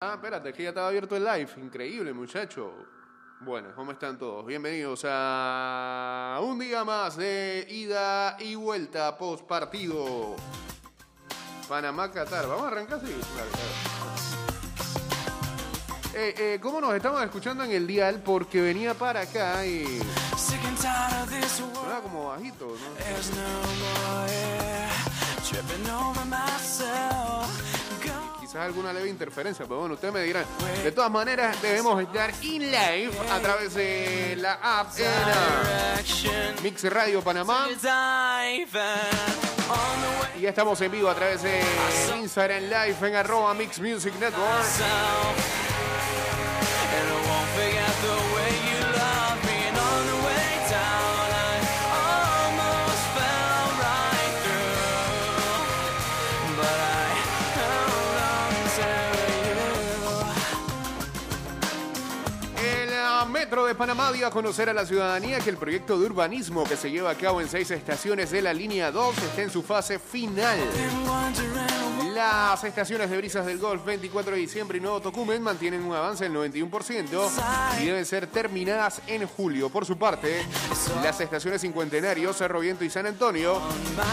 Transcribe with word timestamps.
Ah, 0.00 0.12
espérate, 0.14 0.52
que 0.52 0.62
ya 0.62 0.68
estaba 0.68 0.86
abierto 0.86 1.16
el 1.16 1.24
live. 1.24 1.50
Increíble, 1.56 2.12
muchacho. 2.12 2.72
Bueno, 3.40 3.70
¿cómo 3.74 3.90
están 3.90 4.16
todos? 4.16 4.46
Bienvenidos 4.46 5.04
a 5.04 6.38
un 6.40 6.56
día 6.56 6.84
más 6.84 7.16
de 7.16 7.66
ida 7.68 8.36
y 8.38 8.54
vuelta 8.54 9.18
post 9.18 9.44
partido. 9.44 10.36
Panamá-Qatar. 11.68 12.46
¿Vamos 12.46 12.62
a 12.62 12.68
arrancar? 12.68 13.00
Sí. 13.00 13.06
Claro, 13.06 13.50
claro. 13.50 13.66
Eh, 16.14 16.34
eh, 16.38 16.60
¿Cómo 16.62 16.80
nos 16.80 16.94
estamos 16.94 17.20
escuchando 17.24 17.64
en 17.64 17.72
el 17.72 17.84
dial? 17.84 18.22
Porque 18.24 18.60
venía 18.60 18.94
para 18.94 19.22
acá 19.22 19.66
y... 19.66 20.00
Suena 21.74 22.00
como 22.02 22.28
bajito, 22.28 22.66
¿no? 22.66 22.94
Quizás 28.48 28.62
alguna 28.62 28.94
leve 28.94 29.10
interferencia, 29.10 29.66
pero 29.66 29.80
bueno, 29.80 29.94
ustedes 29.96 30.14
me 30.14 30.22
dirán. 30.22 30.46
De 30.82 30.90
todas 30.90 31.10
maneras, 31.10 31.60
debemos 31.60 32.00
estar 32.00 32.32
in 32.40 32.62
live 32.70 33.12
a 33.30 33.40
través 33.40 33.74
de 33.74 34.36
la 34.40 34.54
app 34.54 34.90
Direction. 34.94 36.54
Mix 36.62 36.82
Radio 36.84 37.20
Panamá. 37.20 37.68
Y 40.38 40.40
ya 40.40 40.48
estamos 40.48 40.80
en 40.80 40.90
vivo 40.90 41.10
a 41.10 41.14
través 41.14 41.42
de 41.42 41.60
Instagram 42.22 42.62
Live 42.62 42.96
en 43.02 43.16
arroba 43.16 43.52
Mix 43.52 43.80
Music 43.80 44.14
Network. 44.18 44.64
De 63.66 63.74
Panamá 63.74 64.12
dio 64.12 64.26
a 64.26 64.30
conocer 64.30 64.70
a 64.70 64.72
la 64.72 64.86
ciudadanía 64.86 65.40
que 65.40 65.50
el 65.50 65.56
proyecto 65.56 65.98
de 65.98 66.06
urbanismo 66.06 66.64
que 66.64 66.76
se 66.76 66.90
lleva 66.90 67.10
a 67.10 67.14
cabo 67.16 67.40
en 67.40 67.48
seis 67.48 67.70
estaciones 67.70 68.30
de 68.30 68.40
la 68.40 68.54
línea 68.54 68.90
2 68.90 69.18
está 69.18 69.42
en 69.42 69.50
su 69.50 69.62
fase 69.62 69.98
final. 69.98 70.58
Las 72.14 72.64
estaciones 72.64 73.10
de 73.10 73.16
Brisas 73.16 73.46
del 73.46 73.58
Golf 73.58 73.84
24 73.84 74.32
de 74.32 74.38
diciembre 74.38 74.78
y 74.78 74.80
Nuevo 74.80 75.00
Tocumen 75.00 75.42
mantienen 75.42 75.84
un 75.84 75.94
avance 75.94 76.24
del 76.24 76.34
91% 76.34 77.30
y 77.80 77.86
deben 77.86 78.04
ser 78.06 78.26
terminadas 78.26 79.00
en 79.06 79.26
julio. 79.26 79.68
Por 79.70 79.84
su 79.84 79.96
parte, 79.96 80.44
las 81.02 81.20
estaciones 81.20 81.60
Cincuentenario, 81.60 82.32
Cerro 82.32 82.60
Viento 82.60 82.84
y 82.84 82.90
San 82.90 83.06
Antonio 83.06 83.60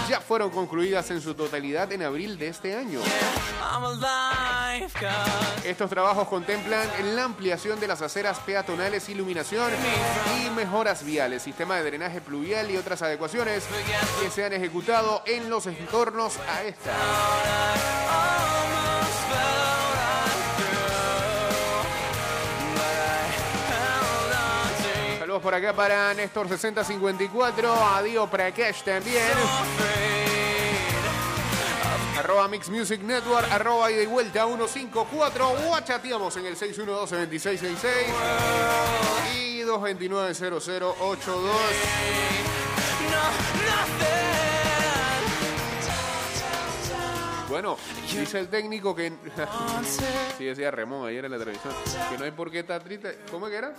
ya 0.10 0.22
fueron 0.22 0.50
concluidas 0.50 1.10
en 1.12 1.22
su 1.22 1.34
totalidad 1.34 1.92
en 1.94 2.04
abril 2.04 2.38
de 2.38 2.50
este 2.50 2.76
año. 2.76 3.00
Estos 5.64 5.90
trabajos 5.90 6.28
contemplan 6.28 6.88
la 7.16 7.24
ampliación 7.24 7.80
de 7.80 7.88
las 7.88 8.02
aceras 8.02 8.40
peatonales, 8.40 9.10
y 9.38 10.50
mejoras 10.52 11.04
viales, 11.04 11.44
sistema 11.44 11.76
de 11.76 11.84
drenaje 11.84 12.22
pluvial 12.22 12.72
y 12.72 12.78
otras 12.78 13.02
adecuaciones 13.02 13.66
que 14.22 14.30
se 14.30 14.46
han 14.46 14.54
ejecutado 14.54 15.24
en 15.26 15.50
los 15.50 15.68
entornos 15.68 16.38
a 16.48 16.64
esta. 16.64 16.92
Saludos 25.20 25.42
por 25.42 25.54
acá 25.54 25.74
para 25.74 26.14
Néstor 26.14 26.48
6054, 26.48 27.74
a 27.74 28.04
Dio 28.04 28.28
Prakash 28.28 28.84
también. 28.84 30.25
Arroba 32.26 32.48
Mix 32.48 32.70
Music 32.70 33.02
Network, 33.04 33.52
arroba 33.52 33.92
y 33.92 34.04
vuelta 34.08 34.48
154. 34.48 35.48
Guachateamos 35.68 36.36
en 36.38 36.48
el 36.48 36.58
612-2666 36.58 37.78
y 39.38 39.62
229-0082. 39.62 40.90
no, 41.12 41.46
nothing. 43.62 44.26
Bueno, 47.48 47.78
dice 48.12 48.40
el 48.40 48.48
técnico 48.48 48.96
que. 48.96 49.14
Sí, 50.36 50.46
decía 50.46 50.72
Ramón 50.72 51.08
ayer 51.08 51.26
en 51.26 51.32
la 51.32 51.38
televisión. 51.38 51.76
Que 52.10 52.18
no 52.18 52.26
hay 52.26 52.32
por 52.32 52.50
qué 52.50 52.62
estar 52.62 52.84
triste. 52.84 53.20
¿Cómo 53.30 53.46
que 53.46 53.56
era? 53.56 53.76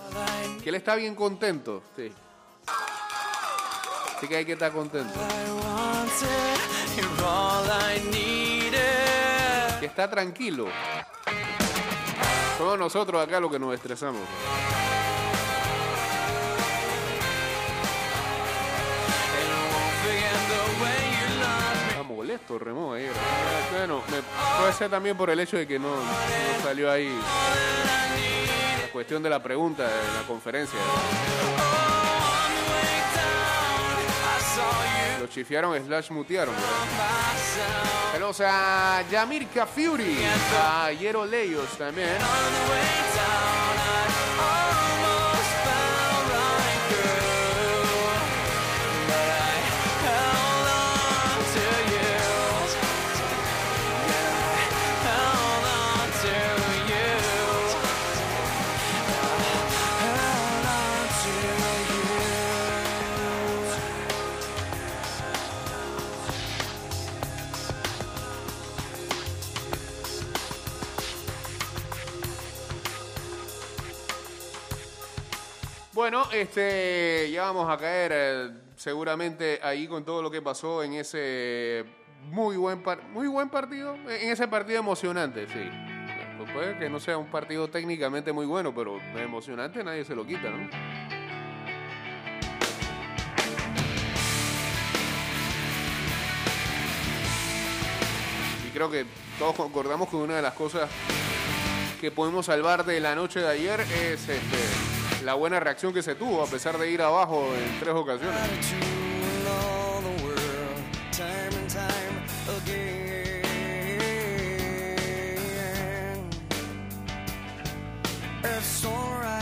Que 0.62 0.68
él 0.68 0.76
está 0.76 0.94
bien 0.94 1.16
contento. 1.16 1.82
Sí. 1.96 2.12
Así 4.16 4.28
que 4.28 4.36
hay 4.36 4.44
que 4.44 4.52
estar 4.52 4.70
contento. 4.70 5.18
Que 9.80 9.86
está 9.86 10.08
tranquilo. 10.08 10.66
Somos 12.58 12.78
nosotros 12.78 13.22
acá 13.22 13.38
los 13.40 13.50
que 13.50 13.58
nos 13.58 13.74
estresamos. 13.74 14.22
Está 21.90 22.02
molesto 22.02 22.58
Remo 22.58 22.92
ayer. 22.94 23.12
Bueno, 23.76 24.02
me- 24.10 24.22
puede 24.60 24.72
ser 24.72 24.90
también 24.90 25.16
por 25.16 25.30
el 25.30 25.40
hecho 25.40 25.56
de 25.56 25.66
que 25.66 25.78
no, 25.78 25.88
no 25.96 26.62
salió 26.62 26.90
ahí 26.90 27.08
la 28.82 28.92
cuestión 28.92 29.22
de 29.22 29.30
la 29.30 29.42
pregunta 29.42 29.84
en 29.84 30.14
la 30.20 30.26
conferencia. 30.26 30.78
Lo 35.20 35.26
chifiaron 35.28 35.84
slash 35.84 36.10
mutearon. 36.10 36.54
Saludos 38.12 38.40
a 38.44 39.02
Yamirka 39.10 39.66
Fury, 39.66 40.18
a 40.62 40.92
Yero 40.92 41.24
Leyos 41.24 41.68
también. 41.76 42.16
Bueno, 75.96 76.24
este, 76.30 77.30
ya 77.32 77.44
vamos 77.44 77.70
a 77.70 77.78
caer 77.78 78.12
eh, 78.14 78.50
seguramente 78.76 79.58
ahí 79.62 79.88
con 79.88 80.04
todo 80.04 80.20
lo 80.20 80.30
que 80.30 80.42
pasó 80.42 80.82
en 80.82 80.92
ese 80.92 81.86
muy 82.24 82.58
buen, 82.58 82.82
par- 82.82 83.02
muy 83.04 83.26
buen 83.28 83.48
partido, 83.48 83.94
en 83.94 84.28
ese 84.30 84.46
partido 84.46 84.78
emocionante, 84.78 85.46
sí. 85.46 85.70
Pues 86.36 86.52
puede 86.52 86.78
que 86.78 86.90
no 86.90 87.00
sea 87.00 87.16
un 87.16 87.30
partido 87.30 87.68
técnicamente 87.68 88.30
muy 88.30 88.44
bueno, 88.44 88.74
pero 88.74 89.00
emocionante 89.16 89.82
nadie 89.82 90.04
se 90.04 90.14
lo 90.14 90.26
quita, 90.26 90.50
¿no? 90.50 90.68
Y 98.66 98.70
creo 98.70 98.90
que 98.90 99.06
todos 99.38 99.54
concordamos 99.54 100.08
que 100.08 100.16
una 100.16 100.36
de 100.36 100.42
las 100.42 100.54
cosas 100.54 100.90
que 102.00 102.10
podemos 102.10 102.46
salvar 102.46 102.84
de 102.84 103.00
la 103.00 103.14
noche 103.14 103.40
de 103.40 103.48
ayer 103.48 103.80
es 103.80 104.28
este, 104.28 104.36
la 105.24 105.34
buena 105.34 105.60
reacción 105.60 105.92
que 105.92 106.02
se 106.02 106.14
tuvo 106.14 106.42
a 106.42 106.46
pesar 106.46 106.78
de 106.78 106.90
ir 106.90 107.02
abajo 107.02 107.48
en 107.54 107.80
tres 107.80 107.94
ocasiones. 107.94 108.40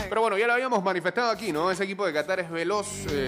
Pero 0.09 0.21
bueno, 0.21 0.37
ya 0.37 0.47
lo 0.47 0.53
habíamos 0.53 0.83
manifestado 0.83 1.29
aquí, 1.29 1.51
¿no? 1.51 1.69
Ese 1.69 1.83
equipo 1.83 2.05
de 2.05 2.13
Qatar 2.13 2.39
es 2.39 2.49
veloz 2.49 2.87
eh, 3.09 3.25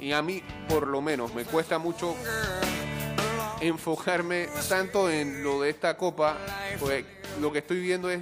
y 0.00 0.12
a 0.12 0.22
mí, 0.22 0.42
por 0.68 0.86
lo 0.86 1.00
menos, 1.00 1.34
me 1.34 1.44
cuesta 1.44 1.78
mucho 1.78 2.14
enfocarme 3.66 4.48
tanto 4.68 5.10
en 5.10 5.42
lo 5.42 5.60
de 5.60 5.70
esta 5.70 5.96
copa, 5.96 6.36
pues 6.78 7.04
lo 7.40 7.52
que 7.52 7.58
estoy 7.58 7.80
viendo 7.80 8.10
es 8.10 8.20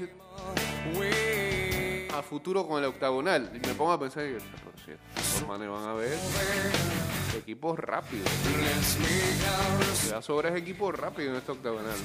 a 2.15 2.23
futuro 2.23 2.67
con 2.67 2.79
el 2.83 2.89
octagonal. 2.89 3.51
Y 3.55 3.67
me 3.67 3.75
pongo 3.75 3.93
a 3.93 4.01
pensar, 4.01 4.23
de 4.23 4.39
todas 4.39 5.49
maneras 5.49 5.81
van 5.81 5.89
a 5.89 5.95
ver 5.95 6.19
equipos 7.37 7.79
rápidos. 7.79 8.31
Ya 10.09 10.23
sobra 10.23 10.57
equipos 10.57 10.97
rápidos 10.99 11.31
en 11.33 11.37
este 11.37 11.53
octagonal. 11.53 11.97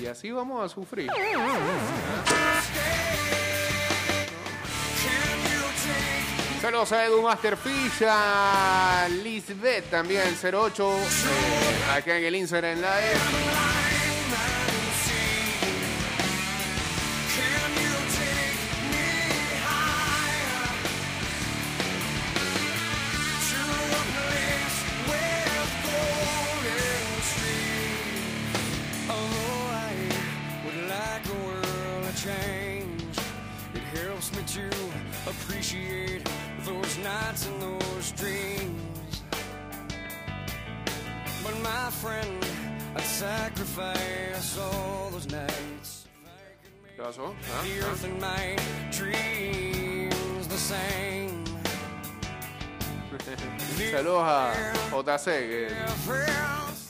Y 0.00 0.06
así 0.06 0.30
vamos 0.30 0.64
a 0.64 0.68
sufrir. 0.68 1.10
Saludos 6.64 6.92
a 6.92 7.04
Edu 7.04 7.20
Masterfish, 7.20 8.06
a 8.08 9.06
Lisbeth 9.22 9.90
también, 9.90 10.34
08, 10.42 10.96
eh, 10.96 11.92
acá 11.94 12.16
en 12.16 12.24
el 12.24 12.36
Instagram 12.36 12.76
Live. 12.76 13.73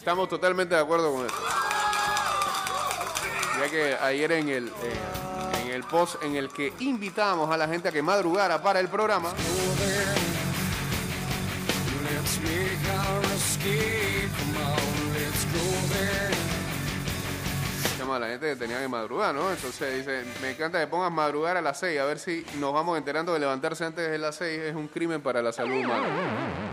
Estamos 0.05 0.29
totalmente 0.29 0.75
de 0.75 0.83
acuerdo 0.83 1.15
con 1.15 1.25
eso. 1.25 1.35
Ya 3.59 3.71
que 3.71 3.97
ayer 4.03 4.33
en 4.33 4.49
el, 4.51 4.69
eh, 4.69 5.63
en 5.63 5.71
el 5.71 5.83
post 5.85 6.23
en 6.23 6.37
el 6.37 6.51
que 6.51 6.75
invitábamos 6.81 7.51
a 7.51 7.57
la 7.57 7.67
gente 7.67 7.89
a 7.89 7.93
que 7.93 8.03
madrugara 8.03 8.63
para 8.63 8.81
el 8.81 8.89
programa, 8.89 9.33
a 18.13 18.19
la 18.19 18.29
gente 18.29 18.51
que 18.51 18.57
tenía 18.57 18.79
que 18.79 18.89
madrugar, 18.89 19.35
¿no? 19.35 19.51
Entonces 19.51 19.97
dice, 19.97 20.23
me 20.43 20.51
encanta 20.51 20.79
que 20.79 20.87
pongas 20.87 21.11
madrugar 21.11 21.57
a 21.57 21.63
las 21.63 21.81
6, 21.81 21.99
a 21.99 22.05
ver 22.05 22.19
si 22.19 22.45
nos 22.61 22.73
vamos 22.73 22.99
enterando 22.99 23.33
que 23.33 23.39
levantarse 23.39 23.85
antes 23.85 24.11
de 24.11 24.19
las 24.19 24.37
6 24.37 24.61
es 24.61 24.75
un 24.75 24.87
crimen 24.89 25.23
para 25.23 25.43
la 25.43 25.53
salud 25.53 25.79
humana. 25.79 26.64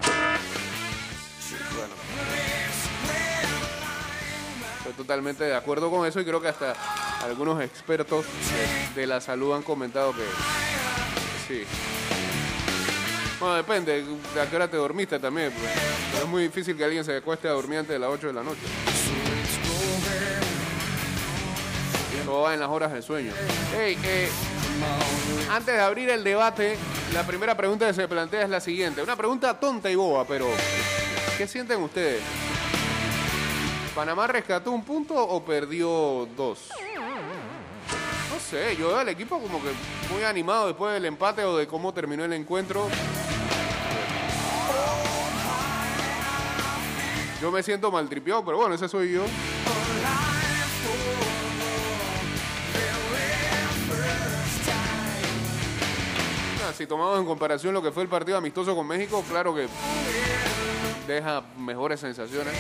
Totalmente 5.02 5.44
de 5.44 5.56
acuerdo 5.56 5.90
con 5.90 6.06
eso 6.06 6.20
y 6.20 6.26
creo 6.26 6.40
que 6.40 6.48
hasta 6.48 6.76
algunos 7.24 7.62
expertos 7.62 8.24
de, 8.96 9.08
la 9.08 9.20
salud 9.20 9.56
han 9.56 9.64
comentado 9.64 10.14
que 10.14 10.24
sí. 11.48 11.64
Bueno, 13.40 13.56
depende 13.56 14.06
de 14.36 14.42
a 14.42 14.48
qué 14.48 14.56
hora 14.56 14.70
te 14.70 14.78
dormiste 14.78 15.18
también. 15.18 15.52
pues. 15.52 16.22
Es 16.22 16.28
muy 16.28 16.44
difícil 16.44 16.78
que 16.78 16.84
alguien 16.84 17.04
se 17.04 17.18
acueste 17.18 17.48
a 17.48 17.52
dormir 17.52 17.80
antes 17.80 17.94
de 17.94 18.00
las 18.00 18.10
8 18.10 18.28
de 18.28 18.34
la 18.34 18.44
noche. 18.44 18.62
Todo 22.24 22.42
va 22.44 22.54
en 22.54 22.60
las 22.60 22.70
horas 22.70 22.94
de 22.94 23.02
sueño. 23.02 23.34
Hey, 23.76 23.98
eh, 24.04 24.30
antes 25.50 25.74
de 25.74 25.82
abrir 25.82 26.12
el 26.12 26.24
debate, 26.24 26.78
la 27.14 27.26
primera 27.26 27.58
pregunta 27.58 27.88
que 27.88 27.94
se 27.96 28.08
plantea 28.08 28.44
es 28.44 28.50
la 28.50 28.62
siguiente. 28.62 29.02
Una 29.02 29.16
pregunta 29.16 29.60
tonta 29.60 29.90
y 29.90 29.96
boba, 29.96 30.26
pero 30.26 30.48
¿qué 31.40 31.48
sienten 31.48 31.82
ustedes? 31.82 32.22
¿Panamá 33.96 34.26
rescató 34.28 34.72
un 34.72 34.84
punto 34.84 35.14
o 35.16 35.44
perdió 35.44 36.28
dos? 36.38 36.70
No 38.32 38.40
sé, 38.40 38.76
yo 38.78 38.88
veo 38.88 38.98
al 38.98 39.10
equipo 39.10 39.40
como 39.40 39.62
que 39.62 39.70
muy 40.14 40.24
animado 40.24 40.68
después 40.68 40.94
del 40.94 41.06
empate 41.06 41.44
o 41.44 41.58
de 41.58 41.68
cómo 41.68 41.94
terminó 41.94 42.24
el 42.24 42.32
encuentro. 42.34 42.88
Yo 47.42 47.52
me 47.52 47.62
siento 47.64 47.92
maltripeado, 47.92 48.46
pero 48.46 48.58
bueno, 48.58 48.76
ese 48.76 48.88
soy 48.88 49.14
yo. 49.14 49.26
Ah, 56.64 56.74
Si 56.74 56.86
tomamos 56.86 57.20
en 57.20 57.26
comparación 57.26 57.74
lo 57.74 57.82
que 57.82 57.92
fue 57.92 58.04
el 58.04 58.10
partido 58.10 58.38
amistoso 58.38 58.76
con 58.76 58.88
México, 58.88 59.24
claro 59.28 59.54
que 59.54 59.68
deja 61.08 61.44
mejores 61.58 62.00
sensaciones. 62.00 62.54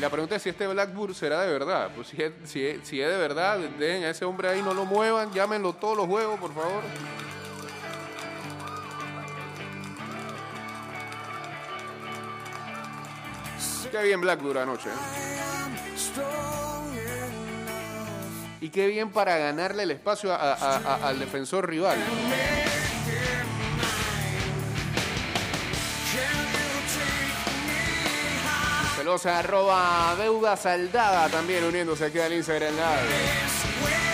La 0.00 0.08
pregunta 0.08 0.36
es 0.36 0.42
si 0.42 0.48
este 0.48 0.66
Blackburn 0.66 1.14
será 1.14 1.42
de 1.42 1.52
verdad. 1.52 1.90
Pues 1.94 2.08
si 2.08 2.22
es, 2.22 2.32
si 2.44 2.64
es- 2.66 2.90
de 2.90 3.16
verdad, 3.18 3.58
dejen 3.58 4.04
a 4.04 4.10
ese 4.10 4.24
hombre 4.24 4.48
ahí, 4.48 4.62
no 4.62 4.72
lo 4.74 4.84
muevan, 4.86 5.32
llámenlo 5.32 5.72
todos 5.74 5.96
los 5.96 6.06
juegos, 6.06 6.38
por 6.40 6.54
favor. 6.54 6.82
Qué 13.90 14.02
bien 14.04 14.20
Blackburn 14.20 14.58
anoche. 14.58 14.88
¿eh? 14.88 14.92
Y 18.60 18.68
qué 18.68 18.86
bien 18.88 19.10
para 19.10 19.36
ganarle 19.38 19.82
el 19.84 19.90
espacio 19.90 20.32
al 20.34 21.18
defensor 21.18 21.68
rival. 21.68 21.98
Celosa 29.10 29.40
arroba 29.40 30.14
deuda 30.16 30.56
saldada 30.56 31.28
también 31.28 31.64
uniéndose 31.64 32.04
aquí 32.04 32.20
al 32.20 32.32
Instagram 32.32 32.72
Live. 32.74 34.09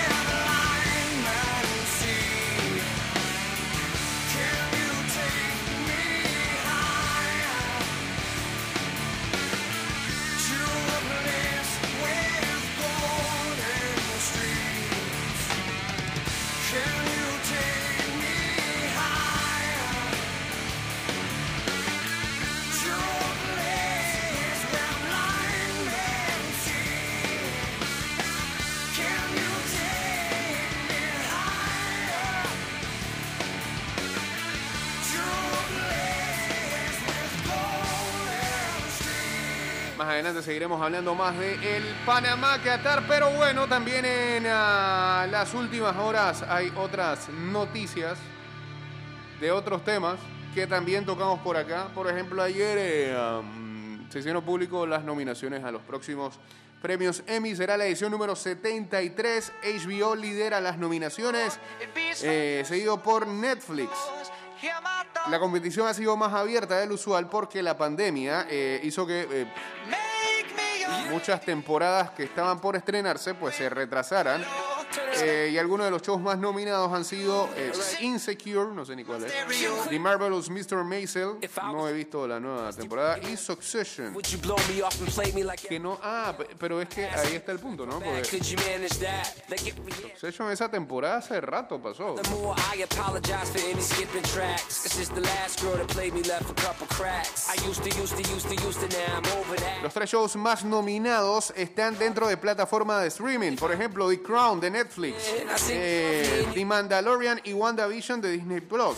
Adelante 40.27 40.45
seguiremos 40.45 40.83
hablando 40.83 41.15
más 41.15 41.39
de 41.39 41.55
el 41.77 41.85
Panamá 42.05 42.61
Qatar, 42.61 43.05
pero 43.07 43.31
bueno, 43.31 43.69
también 43.69 44.05
en 44.05 44.45
ah, 44.49 45.25
las 45.31 45.55
últimas 45.55 45.97
horas 45.97 46.43
hay 46.43 46.73
otras 46.77 47.29
noticias 47.29 48.19
de 49.41 49.53
otros 49.53 49.85
temas 49.85 50.19
que 50.53 50.67
también 50.67 51.07
tocamos 51.07 51.39
por 51.41 51.57
acá. 51.57 51.87
Por 51.95 52.11
ejemplo, 52.11 52.43
ayer 52.43 52.77
eh, 52.81 53.17
se 54.09 54.19
hicieron 54.19 54.45
públicos 54.45 54.89
las 54.89 55.05
nominaciones 55.05 55.63
a 55.63 55.71
los 55.71 55.83
próximos 55.83 56.41
premios 56.83 57.23
Emmy. 57.29 57.55
Será 57.55 57.77
la 57.77 57.87
edición 57.87 58.11
número 58.11 58.35
73. 58.35 59.53
HBO 59.63 60.17
lidera 60.17 60.61
las 60.61 60.77
nominaciones, 60.77 61.61
eh, 62.23 62.65
seguido 62.67 63.01
por 63.01 63.29
Netflix. 63.29 63.93
La 65.31 65.39
competición 65.39 65.87
ha 65.87 65.95
sido 65.95 66.17
más 66.17 66.33
abierta 66.33 66.79
del 66.79 66.93
usual 66.93 67.29
porque 67.29 67.63
la 67.63 67.77
pandemia 67.77 68.47
eh, 68.49 68.81
hizo 68.83 69.07
que 69.07 69.47
muchas 71.11 71.41
temporadas 71.41 72.11
que 72.11 72.25
estaban 72.25 72.61
por 72.61 72.77
estrenarse 72.77 73.35
pues 73.35 73.57
se 73.57 73.69
retrasaran. 73.69 74.45
Eh, 75.23 75.51
y 75.53 75.59
algunos 75.59 75.87
de 75.87 75.91
los 75.91 76.03
shows 76.03 76.21
más 76.21 76.39
nominados 76.39 76.93
han 76.93 77.05
sido 77.05 77.49
eh, 77.57 77.73
Insecure, 78.01 78.73
no 78.75 78.85
sé 78.85 78.95
ni 78.97 79.05
cuál 79.05 79.25
es, 79.25 79.33
The 79.89 79.99
Marvelous 79.99 80.51
Mr. 80.51 80.85
Maisel, 80.85 81.39
no 81.73 81.89
he 81.89 81.93
visto 81.93 82.27
la 82.27 82.39
nueva 82.41 82.73
temporada, 82.73 83.19
y 83.33 83.37
Succession. 83.37 84.13
Que 85.69 85.79
no, 85.81 85.99
ah, 86.03 86.35
pe- 86.37 86.49
pero 86.59 86.81
es 86.81 86.89
que 86.89 87.07
ahí 87.07 87.35
está 87.37 87.53
el 87.53 87.59
punto, 87.59 87.87
¿no? 87.87 87.99
Porque 88.01 88.25
Succession 90.13 90.51
esa 90.51 90.71
temporada 90.71 91.19
hace 91.19 91.41
rato 91.41 91.81
pasó. 91.81 92.15
Los 99.83 99.93
tres 99.95 100.11
shows 100.11 100.37
más 100.37 100.65
nominados 100.65 101.53
están 101.57 101.99
dentro 101.99 102.27
de 102.29 102.37
plataforma 102.37 103.01
de 103.01 103.09
streaming. 103.09 103.57
Por 103.57 103.73
ejemplo, 103.73 104.09
The 104.09 104.21
Crown 104.23 104.61
de 104.61 104.71
Netflix, 104.71 105.06
eh, 105.71 106.47
The 106.55 106.65
Mandalorian 106.65 107.41
y 107.45 107.53
WandaVision 107.53 108.21
de 108.21 108.33
Disney 108.33 108.61
Plus. 108.61 108.97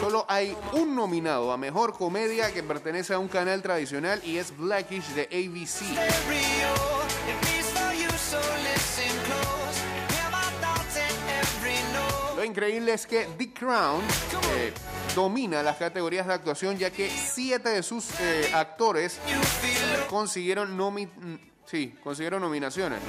Solo 0.00 0.24
hay 0.28 0.56
un 0.72 0.94
nominado 0.94 1.52
a 1.52 1.56
mejor 1.56 1.92
comedia 1.92 2.52
que 2.52 2.62
pertenece 2.62 3.14
a 3.14 3.18
un 3.18 3.28
canal 3.28 3.62
tradicional 3.62 4.20
y 4.24 4.38
es 4.38 4.56
Blackish 4.56 5.06
de 5.08 5.22
ABC. 5.24 5.82
Lo 12.36 12.44
increíble 12.44 12.92
es 12.92 13.06
que 13.06 13.24
The 13.36 13.52
Crown 13.52 14.00
eh, 14.54 14.72
domina 15.14 15.60
las 15.62 15.76
categorías 15.76 16.26
de 16.26 16.34
actuación 16.34 16.78
ya 16.78 16.90
que 16.90 17.10
siete 17.10 17.70
de 17.70 17.82
sus 17.82 18.08
eh, 18.20 18.50
actores 18.54 19.18
consiguieron 20.08 20.76
nomi 20.76 21.06
mm, 21.06 21.34
sí, 21.68 21.94
consiguieron 22.02 22.40
nominaciones. 22.42 23.00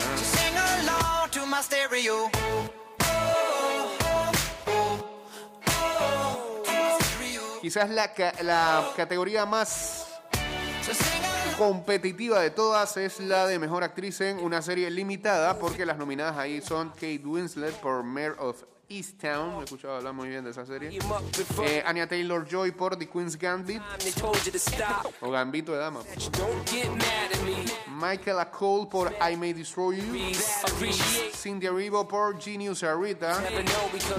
Quizás 7.61 7.89
la, 7.89 8.13
ca- 8.13 8.33
la 8.41 8.91
categoría 8.95 9.45
más 9.45 10.07
competitiva 11.57 12.39
de 12.39 12.51
todas 12.51 12.95
es 12.97 13.19
la 13.19 13.45
de 13.47 13.59
mejor 13.59 13.83
actriz 13.83 14.21
en 14.21 14.39
una 14.39 14.61
serie 14.61 14.89
limitada, 14.89 15.59
porque 15.59 15.85
las 15.85 15.97
nominadas 15.97 16.37
ahí 16.37 16.61
son 16.61 16.89
Kate 16.91 17.21
Winslet 17.25 17.73
por 17.75 18.03
Mayor 18.03 18.37
of 18.39 18.63
Easttown, 18.89 19.53
me 19.53 19.61
he 19.61 19.63
escuchado 19.65 19.97
hablar 19.97 20.13
muy 20.13 20.29
bien 20.29 20.43
de 20.43 20.49
esa 20.49 20.65
serie, 20.65 20.97
eh, 21.63 21.83
Anya 21.85 22.07
Taylor 22.07 22.43
Joy 22.49 22.71
por 22.71 22.97
The 22.97 23.07
Queen's 23.07 23.37
Gambit. 23.37 23.81
O 25.21 25.29
Gambito 25.29 25.73
de 25.73 25.77
Dama. 25.77 25.99
Michael 27.87 28.47
Cole 28.51 28.87
por 28.89 29.13
I 29.31 29.35
May 29.35 29.53
Destroy 29.53 29.97
You. 29.97 30.33
Cindy 31.35 31.67
Erivo 31.67 32.07
por 32.07 32.41
Genius 32.41 32.81
Arita 32.83 33.43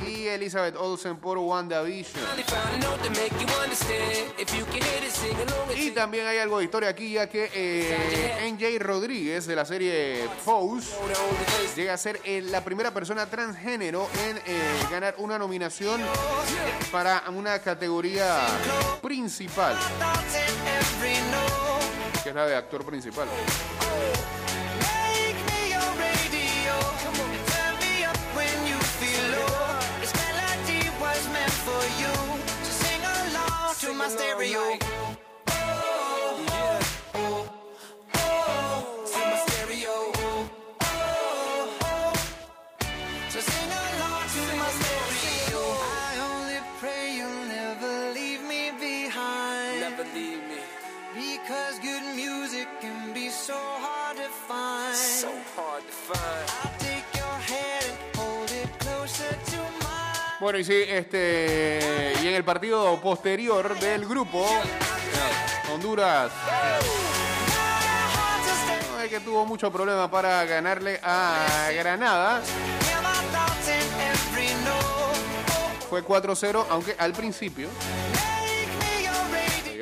y 0.07 0.29
Elizabeth 0.29 0.77
Olsen 0.77 1.17
por 1.17 1.39
WandaVision. 1.39 2.25
A 2.25 2.37
Y 5.77 5.91
también 5.91 6.27
hay 6.27 6.39
algo 6.39 6.59
de 6.59 6.65
historia 6.65 6.91
aquí, 6.91 7.13
ya 7.13 7.29
que 7.29 7.51
eh, 7.53 8.51
NJ 8.53 8.79
Rodríguez 8.79 9.47
de 9.47 9.57
la 9.57 9.65
serie 9.65 10.29
Pose 10.45 10.95
llega 11.75 11.95
a 11.95 11.97
ser 11.99 12.21
eh, 12.25 12.43
la 12.43 12.63
primera 12.65 12.93
persona 12.93 13.27
transgénero 13.27 14.09
en 14.29 14.37
eh, 14.47 14.60
ganar 14.91 15.15
una 15.19 15.39
nominación 15.39 16.01
para 16.91 17.23
una 17.29 17.59
categoría 17.61 18.39
principal, 19.03 19.77
que 22.23 22.29
es 22.29 22.35
la 22.35 22.47
de 22.47 22.57
actor 22.57 22.85
principal. 22.85 23.29
Me. 50.15 50.61
Because 51.15 51.79
good 51.81 52.03
music 52.15 52.69
can 52.81 53.13
be 53.13 53.29
so 53.31 53.55
hard 53.55 54.17
to 54.17 54.29
find. 54.49 54.95
So 54.95 55.29
hard 55.57 55.83
to 55.85 55.93
find. 55.93 56.47
I'll 56.63 56.79
take 56.79 57.05
your 57.15 57.37
hand 57.51 57.85
and 57.91 58.17
hold 58.17 58.51
it 58.51 58.69
closer 58.79 59.29
to 59.29 59.57
mine. 59.81 60.39
Bueno, 60.41 60.59
y 60.59 60.65
sí, 60.65 60.85
este. 60.89 62.15
Y 62.23 62.29
en 62.29 62.35
el 62.35 62.45
partido 62.45 63.01
posterior 63.01 63.79
del 63.79 64.07
grupo, 64.07 64.47
Honduras. 65.73 66.33
No 68.93 69.03
es 69.03 69.11
que 69.11 69.21
tuvo 69.21 69.45
mucho 69.47 69.73
problema 69.73 70.11
para 70.11 70.45
ganarle 70.45 71.01
a 71.03 71.71
Granada. 71.75 72.43
Fue 75.89 76.05
4-0, 76.05 76.67
aunque 76.71 76.95
al 76.97 77.13
principio 77.13 77.69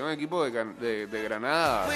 un 0.09 0.15
equipo 0.15 0.43
de, 0.45 0.53
Gan- 0.53 0.77
de- 0.77 1.07
de 1.07 1.23
Granada 1.23 1.87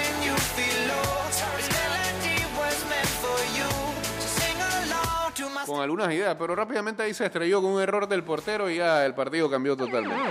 con 5.65 5.79
algunas 5.81 6.11
ideas, 6.13 6.35
pero 6.37 6.55
rápidamente 6.55 7.03
ahí 7.03 7.13
se 7.13 7.25
estrelló 7.25 7.61
con 7.61 7.71
un 7.71 7.81
error 7.81 8.07
del 8.07 8.23
portero 8.23 8.69
y 8.69 8.77
ya 8.77 9.05
el 9.05 9.13
partido 9.15 9.49
cambió 9.49 9.77
totalmente. 9.77 10.21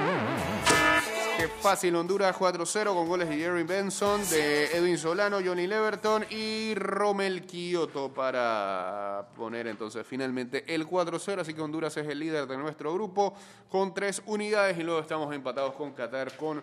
Qué 1.38 1.48
fácil, 1.48 1.96
Honduras 1.96 2.36
4-0 2.36 2.94
con 2.94 3.08
goles 3.08 3.28
de 3.28 3.36
Jerry 3.36 3.64
Benson, 3.64 4.20
de 4.28 4.66
Edwin 4.76 4.96
Solano, 4.98 5.38
Johnny 5.44 5.66
Leverton 5.66 6.24
y 6.30 6.74
Romel 6.74 7.44
Kioto 7.46 8.12
para 8.12 9.26
poner 9.34 9.66
entonces 9.66 10.06
finalmente 10.06 10.64
el 10.72 10.86
4-0. 10.86 11.40
Así 11.40 11.54
que 11.54 11.62
Honduras 11.62 11.96
es 11.96 12.06
el 12.06 12.18
líder 12.20 12.46
de 12.46 12.56
nuestro 12.58 12.92
grupo 12.94 13.34
con 13.70 13.92
tres 13.94 14.22
unidades 14.26 14.78
y 14.78 14.82
luego 14.82 15.00
estamos 15.00 15.34
empatados 15.34 15.72
con 15.74 15.92
Qatar 15.92 16.36
con 16.36 16.62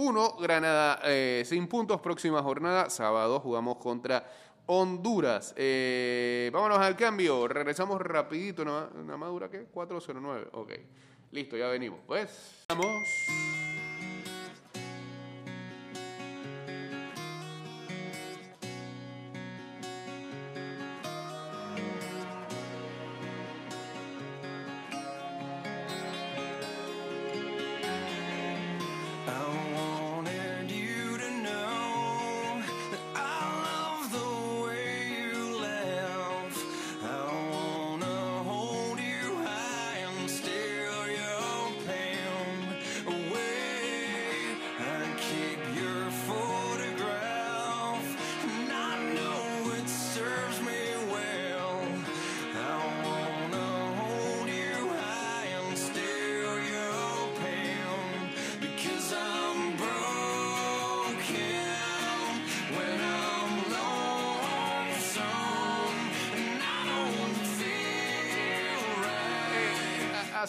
uno. 0.00 0.36
Granada 0.36 1.00
eh, 1.04 1.42
sin 1.46 1.68
puntos, 1.68 2.00
próxima 2.00 2.42
jornada, 2.42 2.90
sábado 2.90 3.40
jugamos 3.40 3.76
contra 3.76 4.26
Honduras. 4.66 5.54
Eh, 5.56 6.50
vámonos 6.52 6.78
al 6.78 6.96
cambio, 6.96 7.46
regresamos 7.48 8.00
rapidito, 8.00 8.64
nada 8.64 8.90
más, 8.94 9.04
nada 9.04 9.18
más 9.18 9.28
dura 9.30 9.50
que 9.50 9.70
4-0-9, 9.70 10.48
ok. 10.52 10.72
Listo, 11.32 11.56
ya 11.56 11.68
venimos. 11.68 12.00
Pues, 12.06 12.64
vamos. 12.68 13.59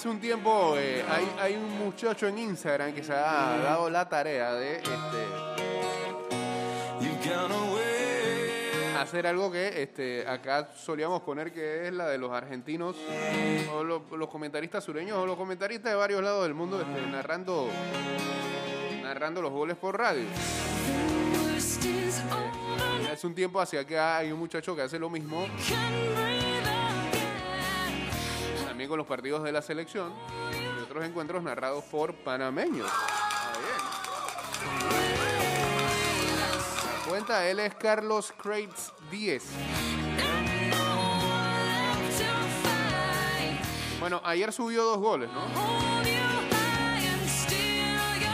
Hace 0.01 0.09
un 0.09 0.19
tiempo 0.19 0.73
eh, 0.79 1.05
hay, 1.07 1.31
hay 1.39 1.53
un 1.55 1.77
muchacho 1.77 2.25
en 2.27 2.39
Instagram 2.39 2.91
que 2.91 3.03
se 3.03 3.13
ha 3.13 3.59
dado 3.61 3.87
la 3.87 4.09
tarea 4.09 4.51
de 4.55 4.77
este, 4.77 4.89
hacer 8.99 9.27
algo 9.27 9.51
que 9.51 9.83
este, 9.83 10.27
acá 10.27 10.69
solíamos 10.75 11.21
poner 11.21 11.53
que 11.53 11.87
es 11.87 11.93
la 11.93 12.07
de 12.07 12.17
los 12.17 12.31
argentinos 12.31 12.95
o 13.75 13.83
lo- 13.83 14.03
los 14.17 14.27
comentaristas 14.27 14.83
sureños 14.83 15.19
o 15.19 15.25
los 15.27 15.37
comentaristas 15.37 15.91
de 15.91 15.95
varios 15.95 16.23
lados 16.23 16.45
del 16.45 16.55
mundo 16.55 16.81
este, 16.81 17.05
narrando, 17.11 17.67
narrando 19.03 19.39
los 19.39 19.51
goles 19.51 19.77
por 19.77 19.99
radio. 19.99 20.25
Hace 23.13 23.27
un 23.27 23.35
tiempo 23.35 23.61
hacia 23.61 23.81
acá 23.81 24.17
hay 24.17 24.31
un 24.31 24.39
muchacho 24.39 24.75
que 24.75 24.81
hace 24.81 24.97
lo 24.97 25.11
mismo 25.11 25.45
con 28.91 28.97
los 28.97 29.07
partidos 29.07 29.41
de 29.43 29.53
la 29.53 29.61
selección 29.61 30.11
y 30.51 30.83
otros 30.83 31.05
encuentros 31.05 31.41
narrados 31.41 31.81
por 31.85 32.13
panameños. 32.13 32.91
Cuenta 37.07 37.47
él 37.47 37.61
es 37.61 37.73
Carlos 37.75 38.33
Crates 38.35 38.91
10. 39.09 39.45
Bueno, 44.01 44.19
ayer 44.25 44.51
subió 44.51 44.83
dos 44.83 44.97
goles, 44.97 45.29
¿no? 45.31 45.41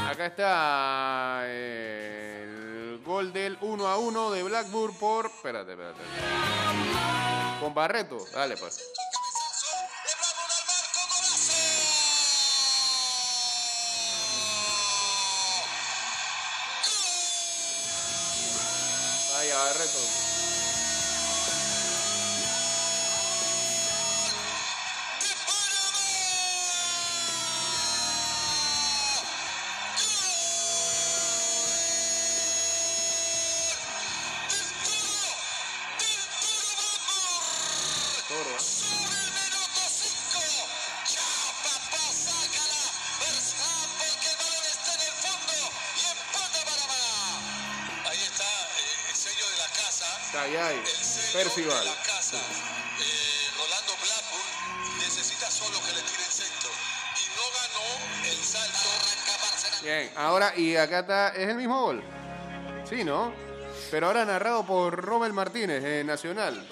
Acá 0.09 0.25
está 0.25 1.41
eh, 1.43 2.45
el 2.47 3.03
gol 3.05 3.31
del 3.31 3.59
1 3.61 3.87
a 3.87 3.97
1 3.99 4.31
de 4.31 4.41
Blackburn 4.41 4.95
por. 4.95 5.27
Espérate, 5.27 5.73
espérate. 5.73 6.01
Con 7.61 7.75
Barreto. 7.75 8.17
Dale, 8.33 8.57
pues. 8.57 8.91
Vaya, 19.57 19.73
Barreto. 19.73 20.26
Callay, 50.57 50.77
Percival. 51.33 51.85
La 51.85 51.93
casa. 52.01 52.37
Rolando 53.57 53.93
Blackburn 54.01 54.97
necesita 54.97 55.51
solo 55.51 55.77
que 55.85 55.93
le 55.93 56.01
tiren 56.01 56.31
centro. 56.31 56.71
Y 57.15 57.25
no 57.35 57.45
ganó 57.53 57.85
el 58.25 58.43
salto. 58.43 59.83
Bien, 59.83 60.11
ahora, 60.15 60.57
y 60.57 60.75
acá 60.75 60.99
está, 61.01 61.27
es 61.29 61.49
el 61.49 61.57
mismo 61.57 61.79
gol. 61.79 62.03
Sí, 62.89 63.03
¿no? 63.03 63.31
Pero 63.91 64.07
ahora 64.07 64.25
narrado 64.25 64.65
por 64.65 64.99
Robert 64.99 65.33
Martínez, 65.33 65.83
eh, 65.83 66.03
Nacional. 66.03 66.67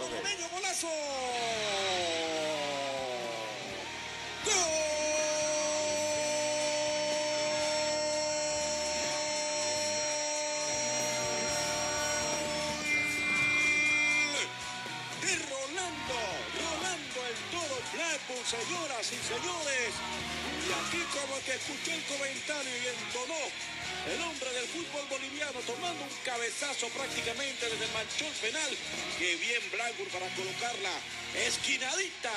Colocarla. 30.45 30.89
Esquinadita. 31.35 32.31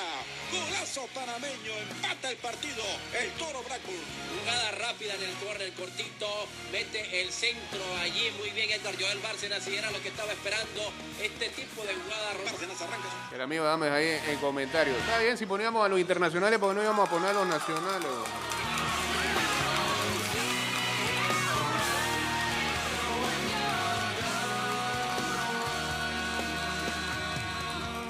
Golazo 0.51 1.07
panameño. 1.13 1.73
Empata 1.89 2.31
el 2.31 2.37
partido. 2.37 2.83
El 3.13 3.29
toro 3.33 3.63
Blackburn. 3.63 4.03
Jugada 4.39 4.71
rápida 4.71 5.13
en 5.15 5.23
el 5.23 5.33
córner 5.35 5.73
cortito, 5.73 6.47
mete 6.71 7.21
el 7.21 7.31
centro 7.31 7.81
allí 8.01 8.31
muy 8.39 8.49
bien 8.51 8.69
Héctor 8.69 8.95
Joel 8.99 9.19
Bárcenas 9.19 9.67
y 9.67 9.75
era 9.75 9.91
lo 9.91 10.01
que 10.01 10.09
estaba 10.09 10.31
esperando 10.31 10.93
este 11.21 11.49
tipo 11.49 11.83
de 11.83 11.93
jugada. 11.95 12.33
Bárcenas 12.45 12.81
arranca 12.81 13.07
su 13.29 13.35
El 13.35 13.41
amigo 13.41 13.63
Dames 13.63 13.91
ahí 13.91 14.19
en 14.27 14.37
comentarios. 14.39 14.97
Está 14.97 15.19
bien 15.19 15.37
si 15.37 15.45
poníamos 15.45 15.85
a 15.85 15.89
los 15.89 15.99
internacionales 15.99 16.59
porque 16.59 16.75
no 16.75 16.83
íbamos 16.83 17.07
a 17.07 17.11
poner 17.11 17.29
a 17.29 17.33
los 17.33 17.47
nacionales. 17.47 18.58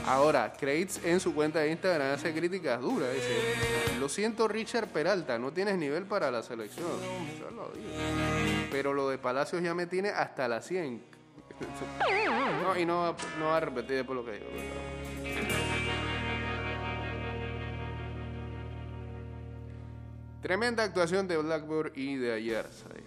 Ahora, 0.10 0.51
Crates 0.54 1.00
en 1.06 1.20
su 1.20 1.36
cuenta 1.36 1.60
de 1.60 1.70
Instagram 1.70 2.16
hace 2.16 2.34
críticas 2.34 2.82
duras. 2.82 3.13
Dice, 3.13 4.00
lo 4.00 4.10
siento 4.10 4.48
Richard 4.48 4.88
Peralta, 4.88 5.38
no 5.38 5.51
tienes 5.54 5.78
nivel 5.78 6.06
para 6.06 6.32
la 6.32 6.42
selección. 6.42 6.88
Pero 8.72 8.96
lo 8.96 9.08
de 9.08 9.20
Palacios 9.20 9.62
ya 9.62 9.75
me 9.75 9.86
tiene 9.86 10.10
hasta 10.10 10.48
la 10.48 10.62
100. 10.62 11.04
No, 12.63 12.78
y 12.78 12.86
no, 12.86 13.16
no 13.38 13.46
va 13.48 13.58
a 13.58 13.60
repetir 13.60 13.98
después 13.98 14.18
lo 14.18 14.25
que 14.25 14.32
digo. 14.32 14.46
Tremenda 20.42 20.84
actuación 20.84 21.28
de 21.28 21.38
Blackburn 21.38 21.92
y 21.96 22.16
de 22.16 22.34
ayer. 22.34 22.66
¿sabes? 22.72 23.04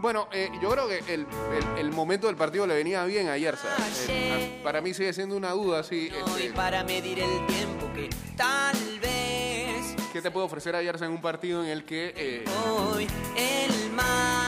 Bueno, 0.00 0.28
eh, 0.32 0.50
yo 0.62 0.70
creo 0.70 0.86
que 0.88 0.98
el, 1.12 1.26
el- 1.26 1.78
el 1.78 1.90
momento 1.92 2.26
del 2.26 2.36
partido 2.36 2.66
le 2.66 2.74
venía 2.74 3.04
bien 3.04 3.28
ayer. 3.28 3.56
¿sabes? 3.56 4.06
Eh, 4.08 4.58
a- 4.60 4.62
para 4.64 4.80
mí 4.80 4.92
sigue 4.94 5.12
siendo 5.12 5.36
una 5.36 5.50
duda. 5.52 5.82
Sí, 5.82 6.10
este, 6.14 6.50
para 6.52 6.84
medir 6.84 7.18
el 7.20 7.46
tiempo 7.46 7.90
que 7.94 8.08
tal 8.36 8.76
vez 9.00 9.94
¿Qué 10.12 10.22
te 10.22 10.30
puede 10.30 10.46
ofrecer 10.46 10.74
Ayarza 10.74 11.04
en 11.06 11.12
un 11.12 11.20
partido 11.20 11.62
en 11.62 11.70
el 11.70 11.84
que 11.84 12.12
eh, 12.16 12.44
hoy 12.78 13.06
el 13.36 13.90
mar 13.92 14.45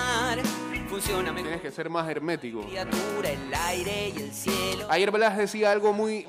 funciona 1.01 1.33
mejor. 1.33 1.43
tienes 1.49 1.61
que 1.63 1.71
ser 1.71 1.91
más 1.91 2.09
hermético? 2.09 2.63
Criatura, 2.63 3.31
el 3.31 3.55
aire 3.55 4.09
y 4.17 4.23
el 4.23 4.33
cielo. 4.33 4.87
Ayer 4.91 5.11
Blas 5.11 5.37
decía 5.37 5.71
algo 5.71 5.93
muy, 5.93 6.27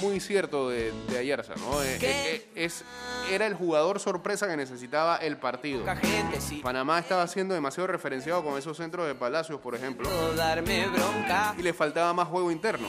muy 0.00 0.20
cierto 0.20 0.68
de, 0.68 0.92
de 1.08 1.18
Ayarza, 1.18 1.54
¿no? 1.56 1.82
Eh, 1.82 1.96
¿Qué? 1.98 2.34
eh, 2.34 2.48
es, 2.54 2.84
era 3.30 3.46
el 3.46 3.54
jugador 3.54 4.00
sorpresa 4.00 4.46
que 4.48 4.56
necesitaba 4.56 5.16
el 5.16 5.36
partido. 5.38 5.80
Poca 5.80 5.96
gente 5.96 6.40
sí 6.40 6.60
Panamá 6.62 6.98
estaba 6.98 7.26
siendo 7.26 7.54
demasiado 7.54 7.86
referenciado 7.86 8.42
con 8.44 8.58
esos 8.58 8.76
centros 8.76 9.06
de 9.06 9.14
Palacios, 9.14 9.60
por 9.60 9.74
ejemplo, 9.74 10.08
puedo 10.08 10.34
darme 10.34 10.86
bronca. 10.88 11.54
y 11.58 11.62
le 11.62 11.72
faltaba 11.72 12.12
más 12.12 12.28
juego 12.28 12.50
interno. 12.50 12.88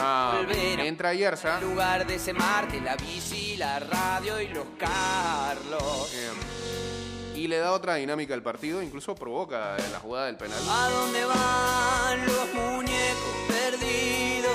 Ah, 0.00 0.40
entra 0.78 1.10
Ayarza, 1.10 1.58
en 1.60 1.70
lugar 1.70 2.06
de 2.06 2.14
ese 2.16 2.32
Marte, 2.32 2.80
la 2.80 2.96
bici, 2.96 3.56
la 3.56 3.78
radio 3.78 4.40
y 4.40 4.48
los 4.48 4.66
Carlos. 4.78 6.12
eh, 6.14 6.30
y 7.36 7.48
le 7.48 7.58
da 7.58 7.72
otra 7.72 7.96
dinámica 7.96 8.34
al 8.34 8.42
partido, 8.42 8.82
incluso 8.82 9.14
provoca 9.14 9.76
la 9.92 10.00
jugada 10.00 10.26
del 10.26 10.36
penal. 10.36 10.58
¿A 10.68 10.88
dónde 10.88 11.24
van 11.24 12.26
los 12.26 12.54
muñecos 12.54 13.36
perdidos? 13.46 14.52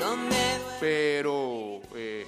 ¿Dónde 0.00 0.36
Pero 0.80 1.80
eh, 1.94 2.26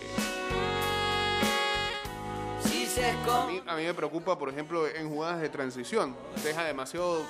a, 3.31 3.47
mí, 3.47 3.63
a 3.67 3.77
mí 3.77 3.85
me 3.85 3.95
preocupa, 3.95 4.39
por 4.39 4.51
ejemplo, 4.51 4.87
en 4.87 5.09
jugadas 5.09 5.41
de 5.41 5.49
transición. 5.49 6.15
Deja 6.45 6.65
demasiado 6.65 7.25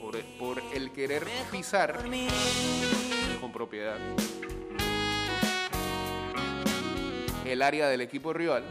por 0.00 0.16
el, 0.16 0.24
por 0.38 0.60
el- 0.74 0.90
querer 0.92 1.24
pisar 1.50 2.02
con 3.40 3.52
propiedad 3.52 3.98
el 7.44 7.62
área 7.62 7.88
del 7.88 8.00
equipo 8.00 8.32
rival. 8.32 8.64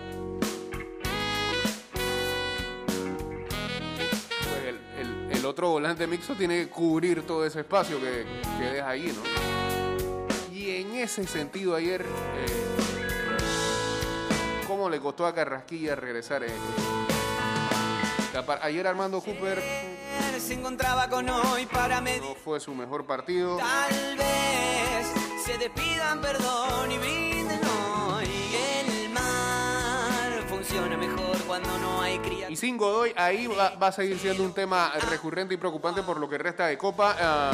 El, 5.31 5.45
otro 5.45 5.69
volante 5.69 6.07
mixto 6.07 6.35
tiene 6.35 6.65
que 6.65 6.69
cubrir 6.69 7.25
todo 7.25 7.45
ese 7.45 7.61
espacio 7.61 7.99
que, 7.99 8.25
que 8.57 8.63
deja 8.65 8.89
ahí, 8.89 9.13
¿no? 9.15 9.21
Y 10.55 10.71
en 10.77 10.95
ese 10.95 11.27
sentido 11.27 11.75
ayer, 11.75 12.01
eh, 12.01 12.65
¿cómo 14.67 14.89
le 14.89 14.99
costó 14.99 15.25
a 15.25 15.33
Carrasquilla 15.35 15.95
regresar? 15.95 16.43
eh? 16.43 16.49
Ayer 18.61 18.85
Armando 18.85 19.21
Cooper 19.21 19.63
Se 20.39 20.53
encontraba 20.55 21.07
con 21.09 21.29
hoy 21.29 21.65
para 21.67 22.01
medir. 22.01 22.21
no 22.21 22.35
fue 22.35 22.59
su 22.59 22.75
mejor 22.75 23.05
partido. 23.05 23.55
Tal 23.57 24.17
vez 24.17 25.07
se 25.45 25.57
despidan 25.57 26.19
perdón 26.21 26.91
y 26.91 26.97
brinden 26.97 27.59
cuando 31.61 31.77
no 31.79 32.01
hay 32.01 32.19
cría. 32.19 32.49
Y 32.49 32.55
sin 32.55 32.77
Godoy, 32.77 33.13
ahí 33.15 33.47
va, 33.47 33.75
va 33.75 33.87
a 33.87 33.91
seguir 33.91 34.19
siendo 34.19 34.43
un 34.43 34.53
tema 34.53 34.91
recurrente 35.09 35.53
y 35.53 35.57
preocupante 35.57 36.03
por 36.03 36.19
lo 36.19 36.27
que 36.27 36.37
resta 36.37 36.67
de 36.67 36.77
Copa. 36.77 37.15
Ah, 37.17 37.51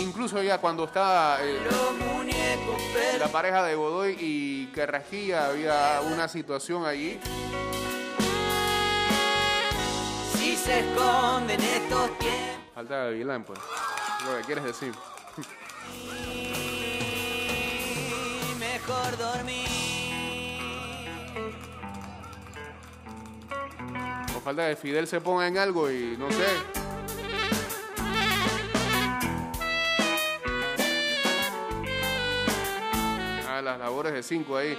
incluso 0.00 0.40
ya 0.42 0.58
cuando 0.58 0.84
estaba 0.84 1.38
eh, 1.42 1.58
la 3.18 3.28
pareja 3.28 3.64
de 3.64 3.74
Godoy 3.74 4.16
y 4.20 4.66
Carrasquilla, 4.66 5.46
había 5.46 6.00
una 6.02 6.28
situación 6.28 6.86
allí. 6.86 7.18
Si 10.34 10.56
se 10.56 10.80
esconden 10.80 11.60
estos 11.60 12.18
tiempos. 12.18 12.74
Falta 12.74 12.96
de 12.96 13.04
Gavilán, 13.10 13.44
pues. 13.44 13.58
Lo 14.24 14.36
que 14.38 14.44
quieres 14.44 14.64
decir. 14.64 14.92
Falta 24.46 24.68
que 24.68 24.76
Fidel 24.76 25.08
se 25.08 25.20
ponga 25.20 25.48
en 25.48 25.58
algo 25.58 25.90
y 25.90 26.16
no 26.16 26.30
sé. 26.30 26.46
Ah, 33.48 33.60
las 33.60 33.76
labores 33.80 34.12
de 34.12 34.22
cinco 34.22 34.56
ahí. 34.56 34.78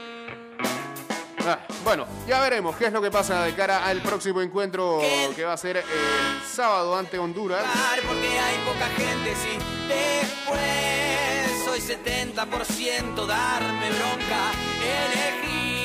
Ah, 1.46 1.60
bueno, 1.84 2.08
ya 2.26 2.40
veremos 2.40 2.78
qué 2.78 2.86
es 2.86 2.94
lo 2.94 3.02
que 3.02 3.12
pasa 3.12 3.44
de 3.44 3.54
cara 3.56 3.86
al 3.86 4.02
próximo 4.02 4.42
encuentro 4.42 5.02
que 5.36 5.44
va 5.44 5.52
a 5.52 5.58
ser 5.58 5.76
el 5.76 5.84
sábado 6.50 6.96
ante 6.96 7.20
Honduras. 7.20 7.66
Porque 8.08 8.40
hay 8.40 8.56
poca 8.66 8.88
gente, 8.96 9.36
sí. 9.36 9.58
Después 9.90 11.66
soy 11.66 11.82
70% 11.82 13.26
darme 13.26 13.90
bronca. 13.90 14.52
Elegí 14.82 15.77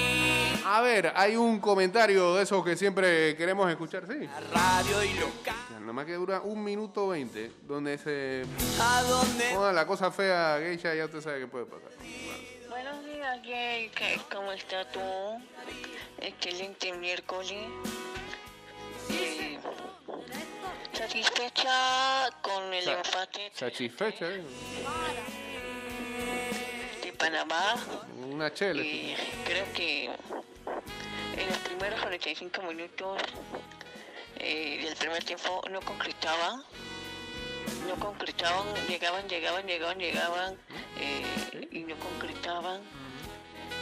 A 0.75 0.81
ver, 0.81 1.13
hay 1.15 1.37
un 1.37 1.61
comentario 1.61 2.35
de 2.35 2.45
esos 2.45 2.65
que 2.65 2.77
siempre 2.77 3.37
queremos 3.37 3.69
escuchar, 3.71 4.07
sí. 4.07 4.27
la 4.27 4.41
radio 4.83 5.05
y 5.05 5.13
los 5.15 5.31
ca- 5.45 5.55
Nada 5.81 5.93
más 5.93 6.07
que 6.07 6.15
dura 6.15 6.41
un 6.41 6.65
minuto 6.65 7.09
veinte, 7.09 7.51
donde 7.63 7.99
se 7.99 8.45
¿A 8.81 9.03
dónde? 9.03 9.51
ponga 9.55 9.71
la 9.73 9.87
cosa 9.87 10.11
fea, 10.11 10.57
geisha, 10.61 10.95
ya 10.95 11.05
usted 11.05 11.21
sabe 11.21 11.41
qué 11.41 11.47
puede 11.47 11.67
pasar. 11.67 11.91
Buenos 12.71 13.05
días. 13.05 13.39
¿Qué- 13.43 14.21
¿Cómo 14.33 14.51
estás 14.53 14.91
tú? 14.93 15.01
Excelente 16.19 16.93
miércoles. 16.95 17.53
Eh, 19.11 19.59
satisfecha 20.93 22.31
con 22.41 22.73
el 22.73 22.85
Sa- 22.85 22.93
empate 22.93 23.51
Satisfecha, 23.55 24.27
¿eh? 24.31 24.43
de 27.03 27.13
Panamá. 27.13 27.75
Una 28.31 28.53
chela. 28.55 28.81
Y 28.83 29.15
creo 29.45 29.67
que 29.75 30.11
en 31.37 31.49
los 31.49 31.59
primeros 31.59 32.01
45 32.01 32.63
minutos 32.63 33.23
eh, 34.37 34.81
del 34.85 34.97
primer 34.97 35.23
tiempo 35.25 35.63
no 35.71 35.81
concretaba. 35.81 36.63
no 37.89 37.95
concretaban, 37.99 38.67
llegaban, 38.89 39.29
llegaban, 39.29 39.67
llegaban, 39.67 39.99
llegaban 39.99 40.59
eh, 40.99 41.69
y 41.71 41.81
no 41.81 41.97
concretaban. 41.97 42.81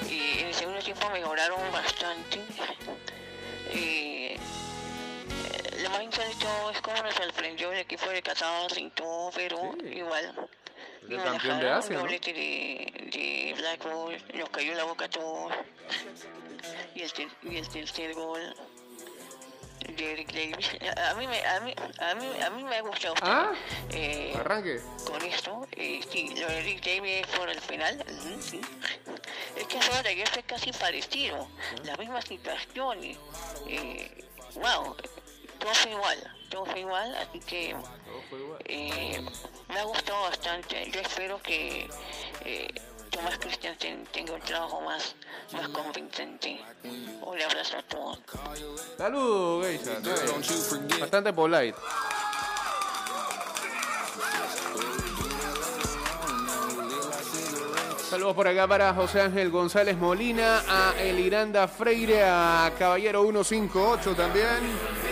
Y 0.08 0.38
en 0.40 0.46
el 0.48 0.54
segundo 0.54 0.80
tiempo 0.80 1.08
mejoraron 1.10 1.60
bastante. 1.72 2.40
Eh, 3.72 4.36
lo 5.82 5.90
más 5.90 6.02
insólito 6.02 6.70
es 6.72 6.80
cómo 6.80 7.02
nos 7.02 7.14
sorprendió 7.14 7.72
el 7.72 7.78
equipo 7.78 8.08
de 8.08 8.22
Qatar 8.22 8.70
pero 9.34 9.74
Sí. 9.80 9.86
igual. 9.98 10.50
El 11.08 11.16
nos 11.16 11.24
campeón 11.24 11.58
de 11.58 11.64
dejaron 11.64 11.78
Asia, 11.78 11.96
un 11.96 12.02
¿no? 12.02 12.08
de, 12.32 13.10
de 13.12 13.54
Black 13.56 13.84
Bull, 13.92 14.16
nos 14.34 14.48
cayó 14.50 14.74
la 14.74 14.84
boca 14.84 15.04
a 15.06 15.10
todos. 15.10 15.52
Y 16.94 17.00
el, 17.02 17.12
ter- 17.12 17.28
y 17.42 17.56
el 17.56 17.66
tercer 17.68 18.14
gol 18.14 18.54
de 19.96 20.12
Eric 20.12 20.30
Davis. 20.32 20.68
A 21.10 21.14
mí 21.14 21.26
me, 21.26 21.44
a 21.46 21.60
mí, 21.60 21.74
a 21.98 22.14
mí, 22.14 22.26
a 22.42 22.50
mí 22.50 22.64
me 22.64 22.76
ha 22.76 22.82
gustado. 22.82 23.14
Ah. 23.22 23.52
Eh, 23.90 24.34
Arranque. 24.36 24.80
con 25.06 25.22
esto, 25.22 25.66
eh, 25.72 26.00
sí, 26.12 26.34
lo 26.38 26.46
de 26.48 26.62
Rick 26.62 26.84
Davis 26.84 27.26
por 27.28 27.48
el 27.48 27.60
ujú, 28.08 28.42
sí. 28.42 28.60
Es 29.56 29.66
que 29.66 29.78
de 30.02 30.10
ayer 30.10 30.28
fue 30.28 30.42
casi 30.42 30.70
parecido, 30.72 31.48
las 31.84 31.98
mismas 31.98 32.24
situaciones. 32.26 33.16
Eh, 33.66 34.24
wow, 34.56 34.94
todo 35.58 35.74
fue 35.74 35.92
igual, 35.92 36.36
todo 36.50 36.66
fue 36.66 36.80
igual, 36.80 37.14
así 37.16 37.40
que 37.40 37.74
eh, 38.66 39.24
me 39.68 39.78
ha 39.78 39.84
gustado 39.84 40.22
bastante. 40.22 40.90
Yo 40.90 41.00
espero 41.00 41.40
que 41.40 41.88
eh, 42.44 42.68
Tomás 43.10 43.38
Christiansen 43.38 44.04
tenga 44.12 44.34
un 44.34 44.40
trabajo 44.40 44.80
más, 44.82 45.14
más 45.52 45.68
convincente. 45.68 46.60
Un 46.84 47.40
abrazo 47.40 47.78
a 47.78 47.82
todos. 47.82 48.18
Saludos. 48.98 49.66
Bastante 51.00 51.32
polite. 51.32 51.78
Saludos 58.10 58.34
por 58.34 58.48
acá 58.48 58.66
para 58.66 58.92
José 58.92 59.20
Ángel 59.20 59.50
González 59.50 59.96
Molina, 59.96 60.64
a 60.68 60.94
Eliranda 61.00 61.68
Freire, 61.68 62.24
a 62.24 62.72
Caballero 62.76 63.22
158 63.22 64.16
también. 64.16 65.09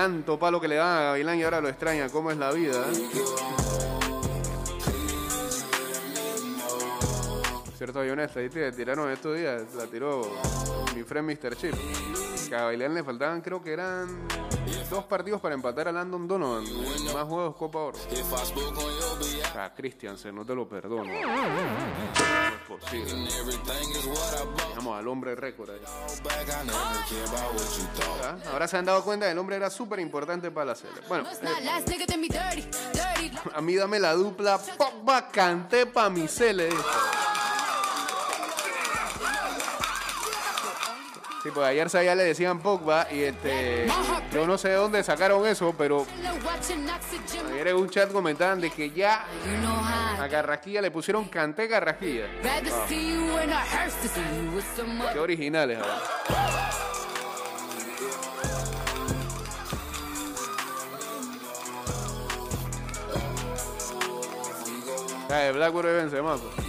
Tanto 0.00 0.38
palo 0.38 0.58
que 0.58 0.66
le 0.66 0.76
dan 0.76 0.96
a 0.96 1.02
Gavilán 1.02 1.38
y 1.38 1.42
ahora 1.42 1.60
lo 1.60 1.68
extraña, 1.68 2.08
cómo 2.08 2.30
es 2.30 2.38
la 2.38 2.50
vida. 2.52 2.86
Cierto, 7.80 8.00
hay 8.00 8.10
una 8.10 8.24
estadística 8.24 8.70
que 8.70 8.76
tiraron 8.76 9.10
estos 9.10 9.34
días, 9.38 9.62
la 9.74 9.86
tiró 9.86 10.20
mi 10.94 11.02
friend 11.02 11.30
Mr. 11.30 11.56
Chip. 11.56 11.74
Que 12.46 12.54
a 12.54 12.64
Bailén 12.64 12.92
le 12.92 13.02
faltaban, 13.02 13.40
creo 13.40 13.62
que 13.62 13.72
eran 13.72 14.28
dos 14.90 15.04
partidos 15.06 15.40
para 15.40 15.54
empatar 15.54 15.88
a 15.88 15.92
Landon 15.92 16.28
Donovan. 16.28 16.62
Más 17.14 17.24
juegos 17.24 17.56
Copa 17.56 17.78
Oro. 17.78 17.96
O 17.96 19.52
sea, 19.54 19.72
Christiansen, 19.74 20.34
no 20.34 20.44
te 20.44 20.54
lo 20.54 20.68
perdono. 20.68 21.04
No 21.04 21.10
es 21.10 22.60
posible. 22.68 23.14
Vamos 24.76 24.98
al 24.98 25.08
hombre 25.08 25.34
récord 25.34 25.70
ahí. 25.70 25.80
¿Ah? 28.22 28.36
Ahora 28.52 28.68
se 28.68 28.76
han 28.76 28.84
dado 28.84 29.02
cuenta 29.02 29.24
que 29.24 29.32
el 29.32 29.38
hombre 29.38 29.56
era 29.56 29.70
súper 29.70 30.00
importante 30.00 30.50
para 30.50 30.66
la 30.66 30.74
serie. 30.74 30.98
Bueno, 31.08 31.26
eh, 31.26 31.36
a 33.54 33.60
mí 33.62 33.74
dame 33.74 33.98
la 33.98 34.12
dupla 34.12 34.58
Pogba 34.58 35.28
Canté 35.28 35.86
pa' 35.86 36.10
mi 36.10 36.28
cele. 36.28 36.68
Sí, 41.42 41.48
pues 41.54 41.66
ayer 41.66 41.88
ya 41.88 42.14
le 42.14 42.24
decían 42.24 42.58
Pogba 42.60 43.06
y 43.10 43.22
este 43.22 43.86
yo 44.30 44.46
no 44.46 44.58
sé 44.58 44.68
de 44.68 44.74
dónde 44.74 45.02
sacaron 45.02 45.46
eso, 45.46 45.74
pero 45.76 46.06
ayer 47.50 47.68
en 47.68 47.76
un 47.76 47.88
chat 47.88 48.12
comentaban 48.12 48.60
de 48.60 48.70
que 48.70 48.90
ya 48.90 49.24
a 50.18 50.26
Garrasquilla 50.26 50.82
le 50.82 50.90
pusieron 50.90 51.24
Canté 51.28 51.66
Garrasquilla. 51.66 52.26
Qué 55.12 55.18
originales 55.18 55.78
ahora. 55.78 56.00
Ah, 65.32 65.50
Blackburn 65.52 65.86
de 65.88 65.94
Benzema. 65.94 66.36
pues. 66.36 66.59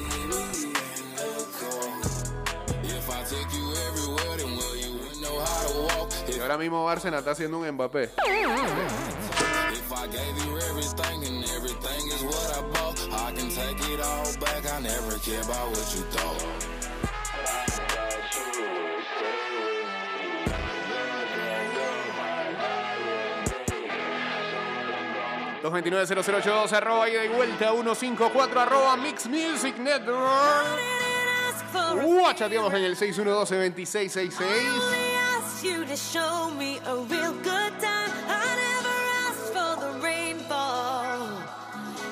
Ahora 6.41 6.57
mismo 6.57 6.83
Bárcena 6.83 7.19
está 7.19 7.31
haciendo 7.31 7.59
un 7.59 7.71
Mbappé. 7.71 8.03
If 8.03 8.11
I 9.91 10.07
gave 10.07 10.45
you 10.45 10.57
everything 10.69 11.23
and 11.25 11.43
everything 11.55 12.07
is 12.07 12.23
what 12.23 12.57
I 12.57 12.61
bought, 12.73 12.99
I 13.11 13.31
can 13.33 13.49
take 13.49 13.79
it 13.93 13.99
all 13.99 14.25
back. 14.39 14.65
I 14.65 14.79
never 14.81 15.17
care 15.19 15.41
about 15.41 15.69
what 15.69 15.95
you 15.95 16.03
thought. 16.11 16.41
229-0082 25.61 26.73
arroba 26.73 27.09
ida 27.09 27.23
y 27.23 27.27
vuelta 27.27 27.71
154 27.71 28.59
arroba 28.59 28.97
Mix 28.97 29.27
Music 29.27 29.77
Network. 29.77 30.79
Guachateamos 32.03 32.73
en 32.73 32.83
el 32.83 32.97
612-2666. 32.97 35.00
Asked 35.91 36.15
you 36.15 36.21
to 36.21 36.21
show 36.21 36.49
me 36.51 36.79
a 36.85 36.95
real 36.95 37.33
good 37.43 37.73
time. 37.79 38.11
I 38.27 38.55
never 38.65 38.97
asked 39.27 39.51
for 39.53 39.75
the 39.81 39.99
rainfall. 39.99 41.27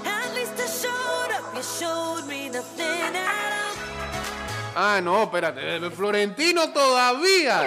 At 0.06 0.34
least 0.36 0.54
I 0.58 0.68
showed 0.68 1.32
up. 1.38 1.56
You 1.56 1.64
showed 1.64 2.28
me 2.28 2.50
nothing 2.50 3.16
at 3.16 3.16
all. 3.16 3.76
Ah, 4.76 5.02
no, 5.02 5.24
espérate. 5.24 5.90
Florentino 5.92 6.72
todavía. 6.72 7.64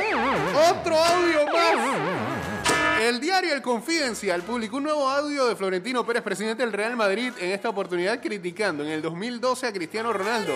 Otro 0.70 0.96
audio 0.96 1.46
más. 1.46 3.02
El 3.02 3.20
diario 3.20 3.52
El 3.52 3.62
Confidencial 3.62 4.42
publicó 4.42 4.76
un 4.76 4.84
nuevo 4.84 5.08
audio 5.08 5.46
de 5.46 5.56
Florentino 5.56 6.06
Pérez, 6.06 6.22
presidente 6.22 6.62
del 6.62 6.72
Real 6.72 6.96
Madrid, 6.96 7.32
en 7.40 7.50
esta 7.50 7.68
oportunidad 7.68 8.20
criticando 8.20 8.84
en 8.84 8.90
el 8.90 9.02
2012 9.02 9.66
a 9.66 9.72
Cristiano 9.72 10.12
Ronaldo. 10.12 10.52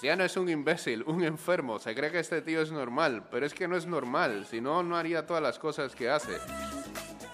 Cristiano 0.00 0.24
es 0.24 0.34
un 0.38 0.48
imbécil, 0.48 1.02
un 1.02 1.22
enfermo. 1.22 1.78
Se 1.78 1.94
cree 1.94 2.10
que 2.10 2.20
este 2.20 2.40
tío 2.40 2.62
es 2.62 2.72
normal, 2.72 3.22
pero 3.30 3.44
es 3.44 3.52
que 3.52 3.68
no 3.68 3.76
es 3.76 3.84
normal. 3.84 4.46
Si 4.50 4.58
no, 4.58 4.82
no 4.82 4.96
haría 4.96 5.26
todas 5.26 5.42
las 5.42 5.58
cosas 5.58 5.94
que 5.94 6.08
hace. 6.08 6.38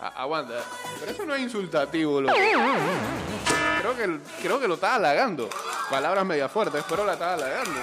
Aguanta. 0.00 0.64
Pero 0.98 1.12
eso 1.12 1.24
no 1.24 1.36
es 1.36 1.42
insultativo, 1.42 2.20
loco. 2.20 2.34
Creo 2.34 3.96
que, 3.96 4.18
creo 4.42 4.58
que 4.58 4.66
lo 4.66 4.74
estaba 4.74 4.96
halagando. 4.96 5.48
Palabras 5.88 6.26
media 6.26 6.48
fuertes, 6.48 6.82
pero 6.88 7.06
la 7.06 7.12
estaba 7.12 7.34
halagando. 7.34 7.80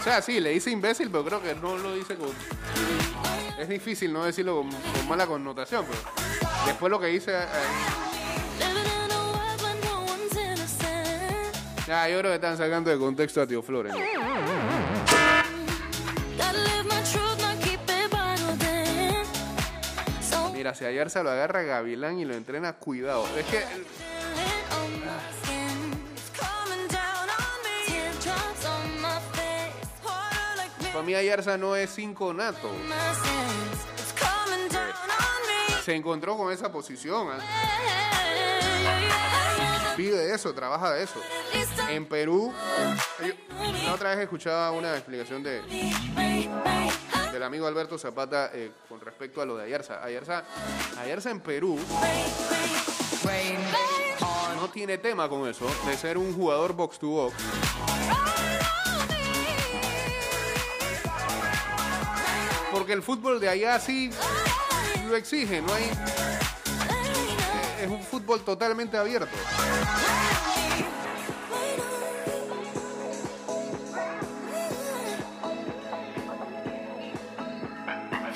O 0.00 0.02
sea, 0.04 0.22
sí, 0.22 0.40
le 0.40 0.52
dice 0.52 0.70
imbécil, 0.70 1.10
pero 1.10 1.22
creo 1.22 1.42
que 1.42 1.54
no 1.54 1.76
lo 1.76 1.94
dice 1.94 2.16
con... 2.16 2.30
Es 3.58 3.68
difícil 3.68 4.10
no 4.10 4.24
decirlo 4.24 4.62
con, 4.62 4.70
con 4.70 5.06
mala 5.06 5.26
connotación, 5.26 5.84
pero... 5.84 6.00
Después 6.64 6.90
lo 6.90 6.98
que 6.98 7.08
dice... 7.08 7.36
eh, 7.36 8.07
Ya, 11.88 12.06
yo 12.06 12.18
creo 12.18 12.32
que 12.32 12.34
están 12.34 12.58
sacando 12.58 12.90
de 12.90 12.98
contexto 12.98 13.40
a 13.40 13.46
Tío 13.46 13.62
Flores. 13.62 13.94
Mira, 20.52 20.74
si 20.74 20.84
ayer 20.84 21.08
se 21.08 21.22
lo 21.22 21.30
agarra 21.30 21.62
Gavilán 21.62 22.18
y 22.18 22.26
lo 22.26 22.34
entrena, 22.34 22.74
cuidado. 22.74 23.26
Es 23.38 23.46
que 23.46 23.60
me. 23.60 23.64
para 30.92 31.06
mí 31.06 31.14
Ayarza 31.14 31.56
no 31.56 31.74
es 31.74 31.88
cinco 31.88 32.34
nato. 32.34 32.70
Se 35.82 35.94
encontró 35.94 36.36
con 36.36 36.52
esa 36.52 36.70
posición. 36.70 37.28
¿ah? 37.32 37.38
Yeah, 39.98 40.10
Pide 40.12 40.34
eso, 40.34 40.54
trabaja 40.54 40.92
de 40.92 41.02
eso. 41.04 41.20
En 41.90 42.06
Perú, 42.06 42.52
yo- 43.24 43.92
otra 43.92 44.10
vez 44.10 44.20
escuchaba 44.20 44.70
una 44.70 44.94
explicación 44.96 45.42
de, 45.42 45.60
del 47.32 47.42
amigo 47.42 47.66
Alberto 47.66 47.98
Zapata 47.98 48.50
eh, 48.54 48.70
con 48.88 49.00
respecto 49.00 49.42
a 49.42 49.46
lo 49.46 49.56
de 49.56 49.64
Ayarza. 49.64 50.02
Ayarza, 50.04 50.44
Ayarza 51.00 51.30
en 51.30 51.40
Perú 51.40 51.78
no 54.56 54.68
tiene 54.70 54.98
tema 54.98 55.28
con 55.28 55.48
eso, 55.48 55.66
de 55.86 55.96
ser 55.96 56.16
un 56.18 56.32
jugador 56.34 56.72
box 56.74 56.98
to 56.98 57.06
box. 57.08 57.34
Porque 62.72 62.92
el 62.92 63.02
fútbol 63.02 63.40
de 63.40 63.48
allá 63.48 63.78
sí 63.80 64.10
lo 65.08 65.16
exige, 65.16 65.62
no 65.62 65.72
hay 65.72 65.90
fútbol 68.00 68.40
totalmente 68.40 68.96
abierto. 68.96 69.36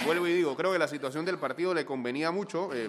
Vuelvo 0.05 0.27
y 0.27 0.35
digo, 0.35 0.57
creo 0.57 0.73
que 0.73 0.79
la 0.79 0.89
situación 0.89 1.25
del 1.25 1.39
partido 1.39 1.73
le 1.75 1.85
convenía 1.85 2.31
mucho, 2.31 2.71
eh, 2.75 2.89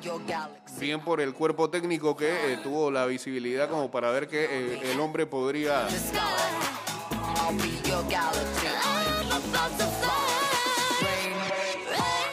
bien 0.80 1.02
por 1.02 1.22
el 1.22 1.34
cuerpo 1.34 1.70
técnico 1.70 2.18
que 2.18 2.54
eh, 2.54 2.58
tuvo 2.64 2.90
la 2.90 3.06
visibilidad 3.06 3.70
como 3.70 3.92
para 3.92 4.12
ver 4.12 4.28
que 4.28 4.46
eh, 4.46 4.92
el 4.92 5.00
hombre 5.00 5.26
podría... 5.26 5.88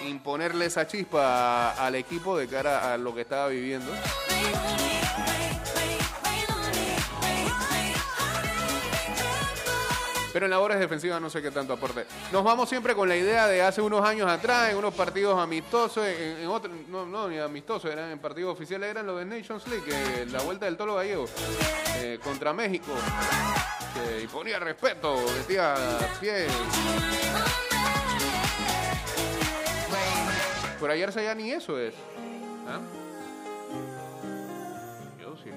imponerle 0.09 0.67
esa 0.67 0.87
chispa 0.87 1.73
al 1.73 1.95
equipo 1.95 2.37
de 2.37 2.47
cara 2.47 2.93
a 2.93 2.99
lo 2.99 3.15
que 3.15 3.23
estaba 3.23 3.49
viviendo. 3.49 3.91
Pero 10.33 10.47
en 10.47 10.51
labores 10.51 10.79
defensivas 10.79 11.21
no 11.21 11.29
sé 11.29 11.43
qué 11.43 11.51
tanto 11.51 11.73
aporte. 11.73 12.07
Nos 12.33 12.45
vamos 12.45 12.69
siempre 12.69 12.95
con 12.95 13.09
la 13.09 13.17
idea 13.17 13.47
de 13.47 13.63
hace 13.63 13.83
unos 13.83 14.05
años 14.05 14.29
atrás, 14.31 14.71
en 14.71 14.77
unos 14.77 14.95
partidos 14.95 15.39
amistosos, 15.39 16.07
en, 16.07 16.39
en 16.39 16.91
no, 16.91 17.05
no, 17.05 17.29
ni 17.29 17.39
amistosos, 17.39 17.91
eran 17.91 18.11
en 18.11 18.19
partidos 18.19 18.53
oficiales, 18.53 18.91
eran 18.91 19.07
los 19.07 19.19
de 19.19 19.25
Nations 19.25 19.67
League, 19.67 19.85
que 19.85 20.27
la 20.27 20.41
vuelta 20.43 20.67
del 20.67 20.77
Tolo 20.77 20.95
Gallego 20.95 21.27
eh, 21.97 22.19
contra 22.23 22.53
México. 22.53 22.93
y 24.23 24.27
ponía 24.29 24.59
respeto, 24.59 25.17
decía 25.35 25.75
pie. 26.21 26.47
Por 30.79 30.91
ayer 30.91 31.11
ya 31.11 31.35
ni 31.35 31.51
eso 31.51 31.79
es. 31.79 31.93
¿Ah? 32.67 32.81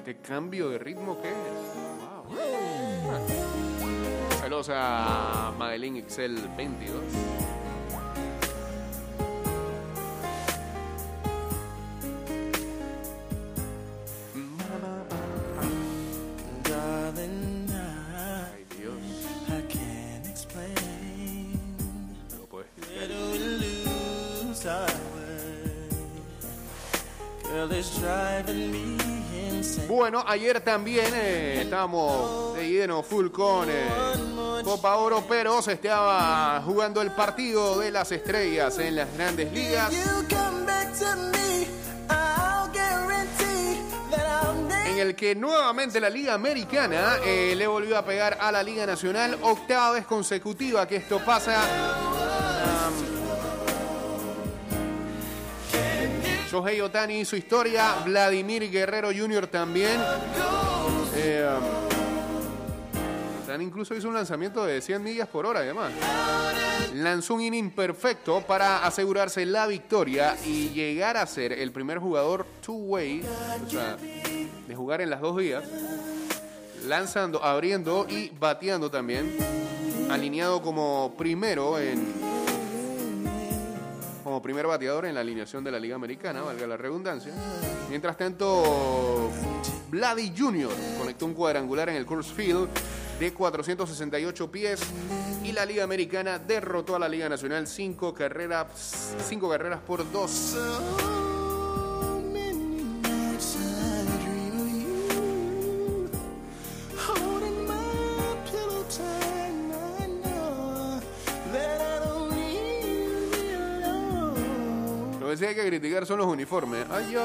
Dios, 0.04 0.08
¿y 0.08 0.10
este 0.10 0.16
cambio 0.18 0.70
de 0.70 0.78
ritmo 0.80 1.22
qué 1.22 1.30
es? 1.30 1.36
Wow. 2.00 2.38
Saludos 4.40 4.70
a 4.74 5.54
Madeline 5.58 5.98
Excel 5.98 6.36
22. 6.58 7.02
Darling, 16.64 17.70
I, 17.70 18.56
Ay, 18.56 18.66
Dios. 18.78 19.28
I 19.50 19.62
can't 19.68 20.28
explain. 20.28 21.60
No 22.32 22.38
lo 22.40 22.46
puedes 22.48 22.70
Where 22.78 23.04
explicar. 23.04 23.08
do 23.08 23.32
we 23.32 23.40
lose 23.40 24.66
our 24.66 24.88
way? 25.16 25.90
Girl, 27.44 27.72
it's 27.72 28.00
driving 28.00 28.72
me. 28.72 29.03
Bueno, 29.88 30.24
ayer 30.28 30.62
también 30.62 31.14
eh, 31.14 31.62
estábamos 31.62 32.56
de 32.56 32.70
lleno 32.70 33.04
full 33.04 33.30
con 33.30 33.70
eh, 33.70 33.86
Copa 34.64 34.96
Oro, 34.96 35.24
pero 35.28 35.62
se 35.62 35.74
estaba 35.74 36.62
jugando 36.66 37.02
el 37.02 37.12
partido 37.12 37.80
de 37.80 37.92
las 37.92 38.12
estrellas 38.12 38.78
en 38.80 38.96
las 38.96 39.14
grandes 39.16 39.52
ligas. 39.52 39.92
En 44.88 45.00
el 45.00 45.16
que 45.16 45.36
nuevamente 45.36 46.00
la 46.00 46.10
Liga 46.10 46.34
Americana 46.34 47.18
eh, 47.26 47.54
le 47.56 47.68
volvió 47.68 47.98
a 47.98 48.06
pegar 48.06 48.38
a 48.40 48.52
la 48.52 48.64
Liga 48.64 48.86
Nacional, 48.86 49.38
octava 49.42 49.92
vez 49.94 50.06
consecutiva 50.06 50.88
que 50.88 50.98
esto 50.98 51.20
pasa. 51.26 52.13
Shohei 56.54 56.82
Otani 56.82 57.22
hizo 57.22 57.36
historia, 57.36 57.96
Vladimir 58.06 58.70
Guerrero 58.70 59.10
Jr. 59.12 59.48
también. 59.48 60.00
Eh, 61.16 61.50
incluso 63.60 63.96
hizo 63.96 64.08
un 64.08 64.14
lanzamiento 64.14 64.64
de 64.64 64.80
100 64.80 65.02
millas 65.02 65.28
por 65.28 65.48
hora, 65.48 65.62
además. 65.62 65.92
Lanzó 66.94 67.34
un 67.34 67.42
inning 67.42 67.72
perfecto 67.72 68.42
para 68.46 68.86
asegurarse 68.86 69.48
la 69.48 69.66
victoria 69.66 70.38
y 70.46 70.70
llegar 70.70 71.18
a 71.18 71.26
ser 71.26 71.54
el 71.54 71.72
primer 71.72 71.98
jugador 71.98 72.46
two-way, 72.64 73.24
de 74.68 74.76
jugar 74.76 75.02
en 75.02 75.10
las 75.10 75.22
dos 75.22 75.36
vías, 75.36 75.64
lanzando, 76.86 77.44
abriendo 77.44 78.06
y 78.08 78.30
bateando 78.30 78.92
también, 78.92 79.36
alineado 80.12 80.62
como 80.62 81.16
primero 81.18 81.80
en 81.80 82.14
como 84.34 84.42
primer 84.42 84.66
bateador 84.66 85.06
en 85.06 85.14
la 85.14 85.22
alineación 85.22 85.64
de 85.64 85.70
la 85.70 85.80
Liga 85.80 85.96
Americana, 85.96 86.42
valga 86.42 86.66
la 86.66 86.76
redundancia. 86.76 87.32
Mientras 87.88 88.18
tanto, 88.18 89.30
Vladi 89.92 90.34
Jr. 90.36 90.72
conectó 90.98 91.28
un 91.28 91.36
cuadrangular 91.36 91.90
en 91.90 91.98
el 91.98 92.06
Coors 92.08 92.34
Field 92.34 92.68
de 93.20 93.32
468 93.32 94.52
pies 94.52 94.82
y 95.44 95.52
la 95.52 95.68
Liga 95.68 95.84
Americana 95.84 96.40
derrotó 96.40 96.96
a 96.96 97.00
la 97.00 97.08
Liga 97.08 97.30
Nacional 97.30 97.68
5 97.68 98.12
carreras, 98.16 99.16
cinco 99.30 99.48
carreras 99.52 99.82
por 99.82 100.12
2. 100.12 101.13
Que 115.56 115.68
criticar 115.68 116.06
son 116.06 116.20
los 116.20 116.28
uniformes. 116.28 116.86
Ay. 116.90 117.16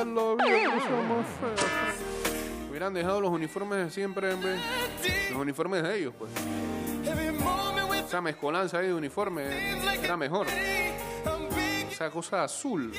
Hubieran 2.68 2.94
dejado 2.94 3.20
los 3.20 3.30
uniformes 3.30 3.78
de 3.84 3.90
siempre 3.90 4.32
en. 4.32 4.40
Los 5.30 5.40
uniformes 5.40 5.82
de 5.82 5.98
ellos, 5.98 6.14
pues. 6.18 6.30
Esa 8.06 8.20
mezcolanza 8.20 8.78
ahí 8.78 8.86
de 8.86 8.94
uniforme 8.94 9.42
era 10.02 10.16
mejor. 10.16 10.46
Esa 11.90 12.10
cosa 12.10 12.44
azul. 12.44 12.92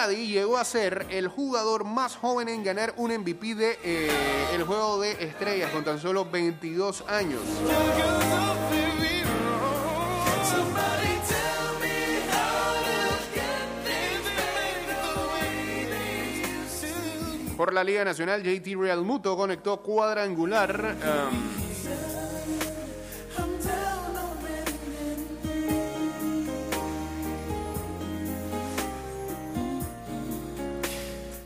Vladi 0.00 0.28
llegó 0.28 0.56
a 0.56 0.64
ser 0.64 1.06
el 1.10 1.28
jugador 1.28 1.84
más 1.84 2.16
joven 2.16 2.48
en 2.48 2.64
ganar 2.64 2.94
un 2.96 3.12
MVP 3.12 3.54
de 3.54 3.78
eh, 3.84 4.08
el 4.54 4.64
juego 4.64 4.98
de 4.98 5.12
estrellas 5.22 5.70
con 5.72 5.84
tan 5.84 6.00
solo 6.00 6.24
22 6.24 7.04
años. 7.06 7.42
Por 17.58 17.74
la 17.74 17.84
Liga 17.84 18.02
Nacional, 18.02 18.42
JT 18.42 18.74
Real 18.78 19.02
Muto 19.02 19.36
conectó 19.36 19.82
cuadrangular. 19.82 20.96
um, 21.30 21.69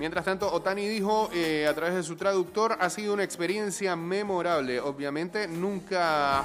Mientras 0.04 0.26
tanto, 0.26 0.52
Otani 0.52 0.86
dijo 0.86 1.30
eh, 1.32 1.66
a 1.66 1.72
través 1.72 1.94
de 1.94 2.02
su 2.02 2.14
traductor, 2.14 2.76
ha 2.78 2.90
sido 2.90 3.14
una 3.14 3.24
experiencia 3.24 3.96
memorable. 3.96 4.78
Obviamente, 4.78 5.48
nunca 5.48 6.44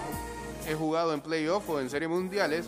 he 0.65 0.73
jugado 0.73 1.13
en 1.13 1.19
playoff 1.19 1.69
o 1.69 1.81
en 1.81 1.89
series 1.89 2.09
mundiales. 2.09 2.67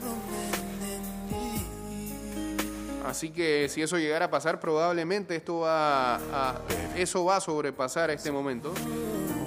Así 3.06 3.30
que 3.30 3.69
si 3.69 3.82
eso 3.82 3.97
llegara 3.97 4.25
a 4.25 4.30
pasar, 4.30 4.60
probablemente 4.60 5.34
esto 5.34 5.60
va 5.60 6.15
a, 6.15 6.62
eso 6.97 7.23
va 7.23 7.38
a 7.38 7.39
sobrepasar 7.39 8.12
este 8.12 8.30
momento. 8.30 8.73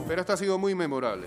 Pero 0.09 0.22
esto 0.22 0.33
ha 0.33 0.38
sido 0.38 0.57
muy 0.57 0.74
memorable. 0.74 1.26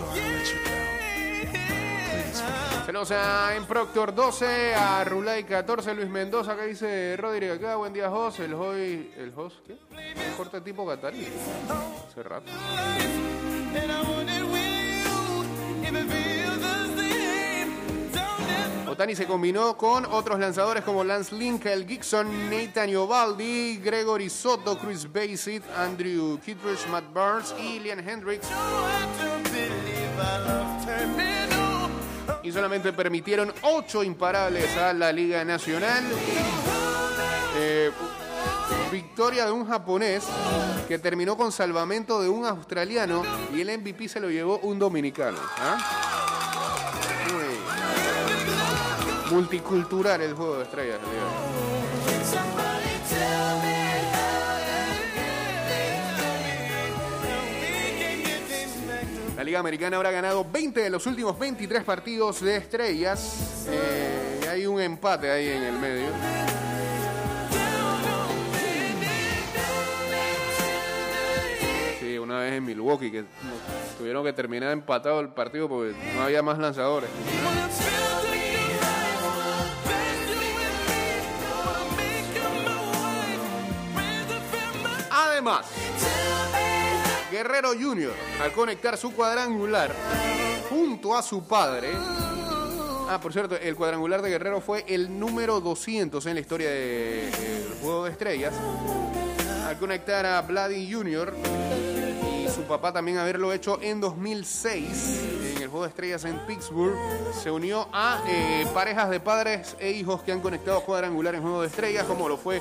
all 0.00 0.14
the 0.14 0.81
Saludos 2.84 3.12
a 3.12 3.54
en 3.54 3.64
Proctor 3.64 4.12
12, 4.12 4.74
a 4.74 5.04
Rulay 5.04 5.44
14, 5.44 5.94
Luis 5.94 6.08
Mendoza, 6.08 6.52
acá 6.52 6.64
dice 6.64 7.16
Rodríguez 7.16 7.58
acá, 7.58 7.76
buen 7.76 7.92
día 7.92 8.10
Jos, 8.10 8.40
el 8.40 8.54
hoy, 8.54 9.12
el 9.16 9.32
Jos, 9.32 9.62
¿qué? 9.64 9.74
Un 9.74 10.36
corte 10.36 10.60
tipo 10.60 10.84
catarí. 10.84 11.28
Hace 12.08 12.22
rato. 12.24 12.50
Otani 18.88 19.14
se 19.14 19.26
combinó 19.26 19.76
con 19.76 20.04
otros 20.04 20.38
lanzadores 20.40 20.82
como 20.82 21.04
Lance 21.04 21.34
Kyle 21.34 21.86
Gibson, 21.86 22.50
Nathan 22.50 22.90
Iovaldi, 22.90 23.78
Gregory 23.78 24.28
Soto, 24.28 24.76
Chris 24.76 25.10
Basit, 25.10 25.62
Andrew 25.78 26.38
Kittredge, 26.40 26.86
Matt 26.90 27.10
Barnes 27.14 27.54
y 27.58 27.78
Liam 27.78 28.00
Hendricks. 28.00 28.48
Y 32.42 32.52
solamente 32.52 32.92
permitieron 32.92 33.52
ocho 33.62 34.02
imparables 34.02 34.76
a 34.76 34.92
la 34.92 35.12
Liga 35.12 35.44
Nacional. 35.44 36.04
Eh, 37.56 37.90
victoria 38.90 39.46
de 39.46 39.52
un 39.52 39.66
japonés 39.66 40.24
que 40.88 40.98
terminó 40.98 41.36
con 41.36 41.52
salvamento 41.52 42.20
de 42.20 42.28
un 42.28 42.44
australiano 42.44 43.22
y 43.54 43.60
el 43.60 43.78
MVP 43.78 44.08
se 44.08 44.20
lo 44.20 44.30
llevó 44.30 44.58
un 44.58 44.78
dominicano. 44.78 45.38
Muy 47.32 49.34
multicultural 49.34 50.20
el 50.20 50.34
juego 50.34 50.58
de 50.58 50.64
estrellas. 50.64 50.98
el 50.98 52.61
La 59.42 59.46
Liga 59.46 59.58
Americana 59.58 59.96
habrá 59.96 60.12
ganado 60.12 60.46
20 60.48 60.82
de 60.82 60.88
los 60.88 61.04
últimos 61.04 61.36
23 61.36 61.82
partidos 61.82 62.42
de 62.42 62.58
estrellas. 62.58 63.66
Eh, 63.68 64.48
hay 64.48 64.66
un 64.66 64.80
empate 64.80 65.28
ahí 65.28 65.48
en 65.48 65.64
el 65.64 65.78
medio. 65.80 66.06
Sí, 71.98 72.18
una 72.18 72.38
vez 72.38 72.52
en 72.52 72.64
Milwaukee 72.64 73.10
que 73.10 73.24
tuvieron 73.98 74.24
que 74.24 74.32
terminar 74.32 74.70
empatado 74.70 75.18
el 75.18 75.30
partido 75.30 75.68
porque 75.68 75.92
no 76.14 76.22
había 76.22 76.40
más 76.40 76.56
lanzadores. 76.58 77.10
Además, 85.10 85.66
Guerrero 87.32 87.70
Jr., 87.70 88.12
al 88.42 88.52
conectar 88.52 88.98
su 88.98 89.14
cuadrangular 89.14 89.90
junto 90.68 91.16
a 91.16 91.22
su 91.22 91.42
padre. 91.48 91.88
Ah, 93.08 93.18
por 93.22 93.32
cierto, 93.32 93.56
el 93.56 93.74
cuadrangular 93.74 94.20
de 94.20 94.28
Guerrero 94.28 94.60
fue 94.60 94.84
el 94.86 95.18
número 95.18 95.58
200 95.58 96.26
en 96.26 96.34
la 96.34 96.40
historia 96.40 96.68
del 96.68 97.32
Juego 97.80 98.04
de 98.04 98.10
Estrellas. 98.10 98.52
Al 99.66 99.78
conectar 99.78 100.26
a 100.26 100.42
Vladdy 100.42 100.92
Jr. 100.92 101.34
y 102.44 102.50
su 102.50 102.64
papá 102.64 102.92
también 102.92 103.16
haberlo 103.16 103.50
hecho 103.54 103.78
en 103.80 104.02
2006 104.02 105.20
en 105.56 105.62
el 105.62 105.68
Juego 105.68 105.84
de 105.84 105.88
Estrellas 105.88 106.26
en 106.26 106.38
Pittsburgh, 106.40 106.98
se 107.42 107.50
unió 107.50 107.88
a 107.94 108.22
eh, 108.28 108.66
parejas 108.74 109.08
de 109.08 109.20
padres 109.20 109.74
e 109.80 109.90
hijos 109.90 110.22
que 110.22 110.32
han 110.32 110.40
conectado 110.40 110.82
cuadrangular 110.82 111.34
en 111.34 111.40
Juego 111.40 111.62
de 111.62 111.68
Estrellas, 111.68 112.04
como 112.04 112.28
lo 112.28 112.36
fue 112.36 112.60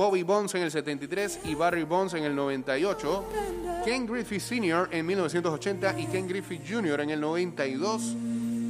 Bobby 0.00 0.22
Bonds 0.22 0.54
en 0.54 0.62
el 0.62 0.70
73 0.70 1.40
y 1.44 1.54
Barry 1.54 1.82
Bonds 1.82 2.14
en 2.14 2.24
el 2.24 2.34
98. 2.34 3.28
Ken 3.84 4.06
Griffey 4.06 4.40
Sr. 4.40 4.88
en 4.90 5.04
1980 5.04 6.00
y 6.00 6.06
Ken 6.06 6.26
Griffey 6.26 6.58
Jr. 6.66 7.02
en 7.02 7.10
el 7.10 7.20
92. 7.20 8.16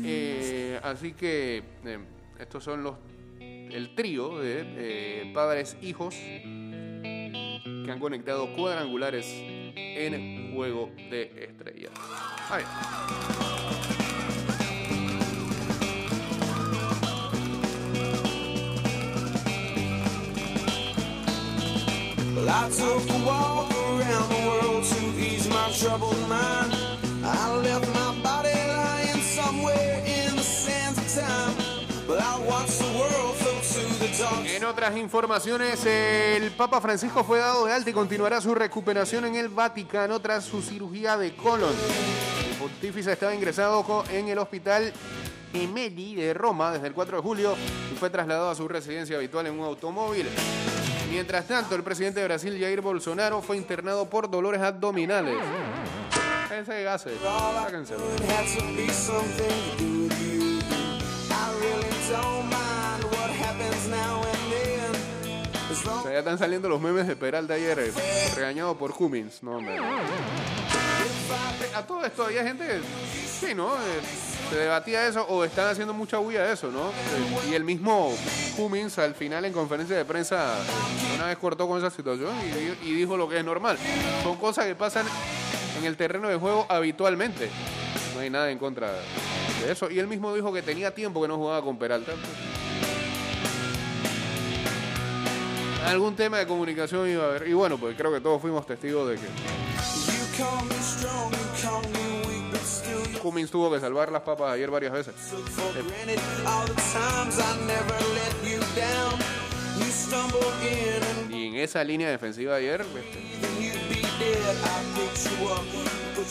Eh, 0.04 0.80
así 0.82 1.12
que 1.12 1.62
eh, 1.84 1.98
estos 2.36 2.64
son 2.64 2.82
los 2.82 2.96
el 3.38 3.94
trío 3.94 4.40
de 4.40 4.64
eh, 4.64 5.30
padres 5.32 5.76
hijos 5.82 6.16
que 6.16 7.86
han 7.88 8.00
conectado 8.00 8.52
cuadrangulares 8.56 9.24
en 9.28 10.52
juego 10.52 10.90
de 10.96 11.46
estrellas. 11.48 11.92
Well, 22.40 22.48
I 22.48 22.70
around 24.00 24.28
the 24.30 24.48
world 24.48 24.84
to 24.84 25.20
ease 25.20 25.46
my 25.48 25.70
troubled 25.78 26.16
mind. 26.26 26.72
I 27.22 27.54
left 27.56 27.86
my 27.92 28.18
body 28.22 28.48
lying 28.48 29.20
somewhere 29.20 30.02
in 30.06 30.36
the 30.36 30.42
sands. 30.42 31.20
En 34.46 34.64
otras 34.64 34.96
informaciones, 34.96 35.84
el 35.84 36.50
Papa 36.52 36.80
Francisco 36.80 37.24
fue 37.24 37.38
dado 37.38 37.66
de 37.66 37.72
alta 37.72 37.90
y 37.90 37.92
continuará 37.92 38.40
su 38.40 38.54
recuperación 38.54 39.26
en 39.26 39.36
el 39.36 39.48
Vaticano 39.48 40.18
tras 40.20 40.44
su 40.44 40.62
cirugía 40.62 41.18
de 41.18 41.34
colon. 41.34 41.74
El 42.50 42.56
pontífice 42.56 43.12
estaba 43.12 43.34
ingresado 43.34 44.04
en 44.10 44.28
el 44.28 44.38
hospital 44.38 44.92
Gemelli 45.52 46.14
de 46.14 46.32
Roma 46.32 46.72
desde 46.72 46.86
el 46.86 46.94
4 46.94 47.18
de 47.18 47.22
julio 47.22 47.54
y 47.92 47.96
fue 47.96 48.08
trasladado 48.08 48.50
a 48.50 48.54
su 48.54 48.66
residencia 48.66 49.16
habitual 49.16 49.46
en 49.46 49.58
un 49.58 49.66
automóvil. 49.66 50.26
Mientras 51.10 51.46
tanto, 51.46 51.74
el 51.74 51.82
presidente 51.82 52.20
de 52.20 52.26
Brasil, 52.26 52.56
Jair 52.58 52.80
Bolsonaro, 52.80 53.42
fue 53.42 53.56
internado 53.56 54.08
por 54.08 54.30
dolores 54.30 54.62
abdominales. 54.62 55.36
Ese 56.56 56.82
gases, 56.84 57.14
O 65.80 66.02
sea, 66.02 66.12
ya 66.12 66.18
están 66.18 66.38
saliendo 66.38 66.68
los 66.68 66.80
memes 66.80 67.06
de 67.06 67.16
Peralta 67.16 67.54
ayer, 67.54 67.78
eh, 67.78 67.92
regañado 68.36 68.76
por 68.76 68.94
Cummins. 68.94 69.42
No, 69.42 69.56
hombre. 69.56 69.78
A 71.74 71.86
todo 71.86 72.04
esto 72.04 72.24
había 72.24 72.42
gente 72.42 72.66
que, 72.66 72.80
sí, 73.26 73.54
¿no? 73.54 73.74
Eh, 73.74 74.00
se 74.50 74.56
debatía 74.56 75.06
eso 75.06 75.24
o 75.28 75.44
están 75.44 75.68
haciendo 75.68 75.94
mucha 75.94 76.18
bulla 76.18 76.44
de 76.44 76.54
eso, 76.54 76.70
¿no? 76.70 76.88
Eh, 76.88 77.50
y 77.50 77.54
el 77.54 77.64
mismo 77.64 78.12
Cummins 78.56 78.98
al 78.98 79.14
final 79.14 79.44
en 79.44 79.52
conferencia 79.52 79.96
de 79.96 80.04
prensa 80.04 80.56
una 81.14 81.26
vez 81.26 81.38
cortó 81.38 81.68
con 81.68 81.78
esa 81.78 81.90
situación 81.90 82.34
y, 82.82 82.88
y 82.88 82.94
dijo 82.94 83.16
lo 83.16 83.28
que 83.28 83.38
es 83.38 83.44
normal. 83.44 83.78
Son 84.22 84.36
cosas 84.36 84.66
que 84.66 84.74
pasan 84.74 85.06
en 85.78 85.84
el 85.84 85.96
terreno 85.96 86.28
de 86.28 86.36
juego 86.36 86.66
habitualmente. 86.68 87.48
No 88.14 88.20
hay 88.20 88.30
nada 88.30 88.50
en 88.50 88.58
contra 88.58 88.92
de 88.92 89.72
eso. 89.72 89.90
Y 89.90 89.98
él 89.98 90.06
mismo 90.06 90.34
dijo 90.34 90.52
que 90.52 90.62
tenía 90.62 90.94
tiempo 90.94 91.22
que 91.22 91.28
no 91.28 91.36
jugaba 91.36 91.62
con 91.62 91.78
Peralta. 91.78 92.12
Algún 95.86 96.14
tema 96.14 96.38
de 96.38 96.46
comunicación 96.46 97.08
iba 97.08 97.24
a 97.24 97.28
haber. 97.28 97.48
Y 97.48 97.52
bueno, 97.52 97.78
pues 97.78 97.96
creo 97.96 98.12
que 98.12 98.20
todos 98.20 98.40
fuimos 98.40 98.66
testigos 98.66 99.08
de 99.08 99.16
que 99.16 99.26
Cummins 103.20 103.50
tuvo 103.50 103.70
que 103.70 103.80
salvar 103.80 104.10
las 104.10 104.22
papas 104.22 104.52
ayer 104.52 104.70
varias 104.70 104.92
veces. 104.92 105.14
and 107.42 107.70
Y 111.30 111.48
en 111.48 111.56
esa 111.56 111.84
línea 111.84 112.10
defensiva 112.10 112.56
ayer, 112.56 112.80
este, 112.80 113.18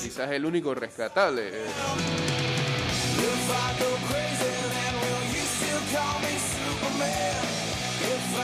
quizás 0.01 0.31
el 0.31 0.45
único 0.45 0.73
rescatable. 0.73 1.49
eh, 1.49 1.65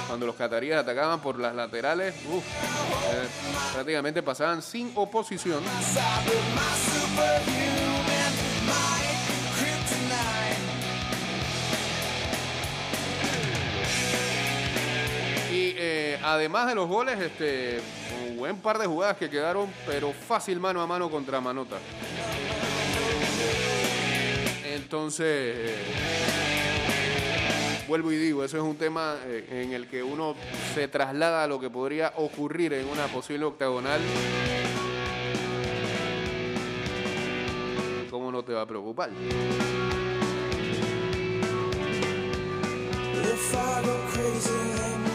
Cuando 0.07 0.25
los 0.25 0.35
cataríes 0.35 0.77
atacaban 0.77 1.19
por 1.19 1.39
las 1.39 1.53
laterales, 1.55 2.13
uf, 2.31 2.43
eh, 2.43 3.27
prácticamente 3.73 4.21
pasaban 4.23 4.61
sin 4.61 4.91
oposición. 4.95 5.61
Y 15.51 15.73
eh, 15.77 16.19
además 16.23 16.67
de 16.67 16.75
los 16.75 16.87
goles, 16.87 17.19
este, 17.19 17.79
un 18.29 18.37
buen 18.37 18.57
par 18.57 18.77
de 18.77 18.85
jugadas 18.85 19.17
que 19.17 19.29
quedaron, 19.29 19.71
pero 19.85 20.13
fácil 20.13 20.59
mano 20.59 20.81
a 20.81 20.87
mano 20.87 21.09
contra 21.09 21.39
Manota. 21.41 21.77
Entonces, 24.65 25.25
eh, 25.27 26.44
vuelvo 27.87 28.11
y 28.11 28.17
digo, 28.17 28.43
eso 28.43 28.57
es 28.57 28.63
un 28.63 28.75
tema 28.75 29.15
eh, 29.25 29.63
en 29.63 29.73
el 29.73 29.87
que 29.87 30.03
uno 30.03 30.35
se 30.73 30.87
traslada 30.87 31.43
a 31.43 31.47
lo 31.47 31.59
que 31.59 31.69
podría 31.69 32.13
ocurrir 32.17 32.73
en 32.73 32.87
una 32.87 33.07
posible 33.07 33.45
octagonal. 33.45 34.01
¿Cómo 38.09 38.31
no 38.31 38.43
te 38.43 38.53
va 38.53 38.61
a 38.61 38.65
preocupar? 38.65 39.09
If 43.35 43.53
I 43.53 43.81
go 43.85 43.95
crazy, 44.11 44.49
then 44.49 45.05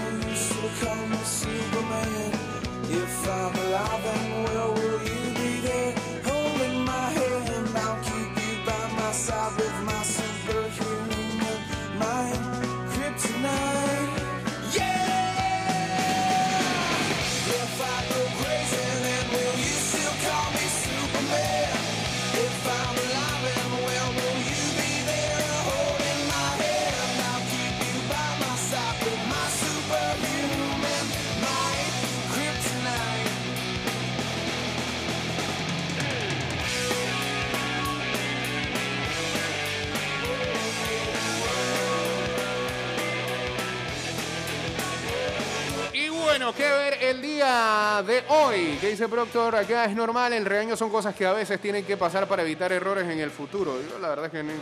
de 47.45 48.23
hoy? 48.29 48.77
¿Qué 48.83 48.91
dice 48.91 49.09
Proctor? 49.09 49.57
Acá 49.57 49.87
es 49.87 49.97
normal, 49.97 50.31
el 50.35 50.45
regaño 50.45 50.77
son 50.77 50.91
cosas 50.91 51.15
que 51.15 51.25
a 51.25 51.33
veces 51.33 51.59
tienen 51.59 51.87
que 51.87 51.97
pasar 51.97 52.29
para 52.29 52.43
evitar 52.43 52.71
errores 52.71 53.09
en 53.09 53.19
el 53.19 53.31
futuro. 53.31 53.81
Yo 53.81 53.99
la 53.99 54.11
verdad 54.11 54.27
es 54.27 54.31
que 54.33 54.43
ni- 54.43 54.53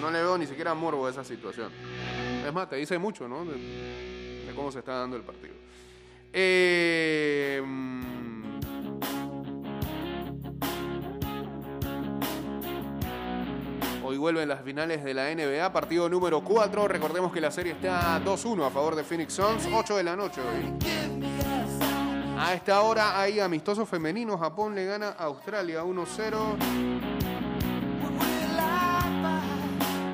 no 0.00 0.10
le 0.10 0.20
veo 0.20 0.36
ni 0.36 0.46
siquiera 0.46 0.74
morbo 0.74 1.06
a 1.06 1.10
esa 1.10 1.22
situación. 1.22 1.70
Es 2.44 2.52
más, 2.52 2.68
te 2.68 2.74
dice 2.74 2.98
mucho, 2.98 3.28
¿no? 3.28 3.44
De, 3.44 3.52
de 4.46 4.52
cómo 4.56 4.72
se 4.72 4.80
está 4.80 4.94
dando 4.98 5.14
el 5.16 5.22
partido. 5.22 5.54
Eh, 6.32 7.62
Hoy 14.12 14.18
vuelven 14.18 14.46
las 14.46 14.60
finales 14.60 15.02
de 15.02 15.14
la 15.14 15.34
NBA, 15.34 15.72
partido 15.72 16.06
número 16.06 16.44
4. 16.44 16.86
Recordemos 16.86 17.32
que 17.32 17.40
la 17.40 17.50
serie 17.50 17.72
está 17.72 18.22
2-1 18.22 18.66
a 18.66 18.70
favor 18.70 18.94
de 18.94 19.04
Phoenix 19.04 19.32
Suns, 19.32 19.66
8 19.72 19.96
de 19.96 20.04
la 20.04 20.14
noche 20.14 20.42
hoy. 20.42 20.70
A 22.38 22.52
esta 22.52 22.82
hora 22.82 23.18
hay 23.18 23.40
amistosos 23.40 23.88
femeninos. 23.88 24.38
Japón 24.38 24.74
le 24.74 24.84
gana 24.84 25.14
a 25.18 25.24
Australia 25.24 25.82
1-0. 25.82 26.56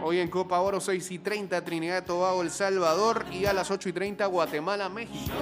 Hoy 0.05 0.20
en 0.20 0.28
Copa 0.28 0.61
Oro 0.61 0.78
6 0.78 1.11
y 1.11 1.18
30 1.18 1.64
Trinidad 1.64 2.05
Tobago 2.05 2.42
El 2.42 2.53
Salvador 2.53 3.24
y 3.32 3.46
a 3.46 3.53
las 3.53 3.68
8 3.68 3.88
y 3.88 3.92
30 3.92 4.26
Guatemala 4.26 4.88
México. 4.88 5.34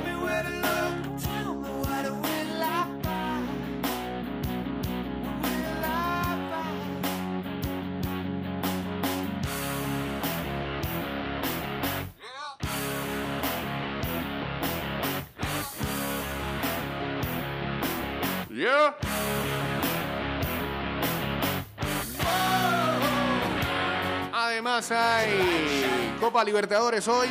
Copa 26.36 26.44
Libertadores 26.44 27.08
hoy. 27.08 27.28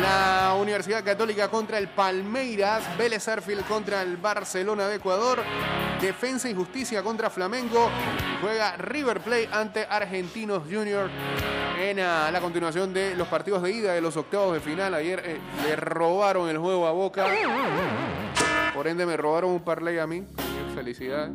La 0.00 0.54
Universidad 0.60 1.02
Católica 1.02 1.48
contra 1.48 1.78
el 1.78 1.88
Palmeiras, 1.88 2.96
Vélez 2.96 3.26
Arfield 3.26 3.66
contra 3.66 4.02
el 4.02 4.18
Barcelona 4.18 4.86
de 4.86 4.96
Ecuador, 4.96 5.42
Defensa 6.00 6.48
y 6.48 6.54
Justicia 6.54 7.02
contra 7.02 7.28
Flamengo, 7.28 7.90
juega 8.40 8.76
River 8.76 9.18
Plate 9.18 9.48
ante 9.50 9.84
Argentinos 9.90 10.62
Junior 10.70 11.10
en 11.76 11.98
ah, 11.98 12.30
la 12.30 12.40
continuación 12.40 12.94
de 12.94 13.16
los 13.16 13.26
partidos 13.26 13.64
de 13.64 13.72
ida 13.72 13.94
de 13.94 14.00
los 14.00 14.16
octavos 14.16 14.54
de 14.54 14.60
final. 14.60 14.94
Ayer 14.94 15.20
eh, 15.24 15.40
le 15.64 15.74
robaron 15.74 16.48
el 16.48 16.58
juego 16.58 16.86
a 16.86 16.92
Boca, 16.92 17.26
por 18.72 18.86
ende 18.86 19.06
me 19.06 19.16
robaron 19.16 19.50
un 19.50 19.64
parlay 19.64 19.98
a 19.98 20.06
mí. 20.06 20.24
Felicidades. 20.72 21.32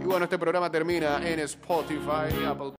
Y 0.00 0.04
bueno, 0.04 0.24
este 0.24 0.38
programa 0.38 0.72
termina 0.72 1.24
en 1.24 1.38
Spotify, 1.38 2.44
Apple 2.48 2.72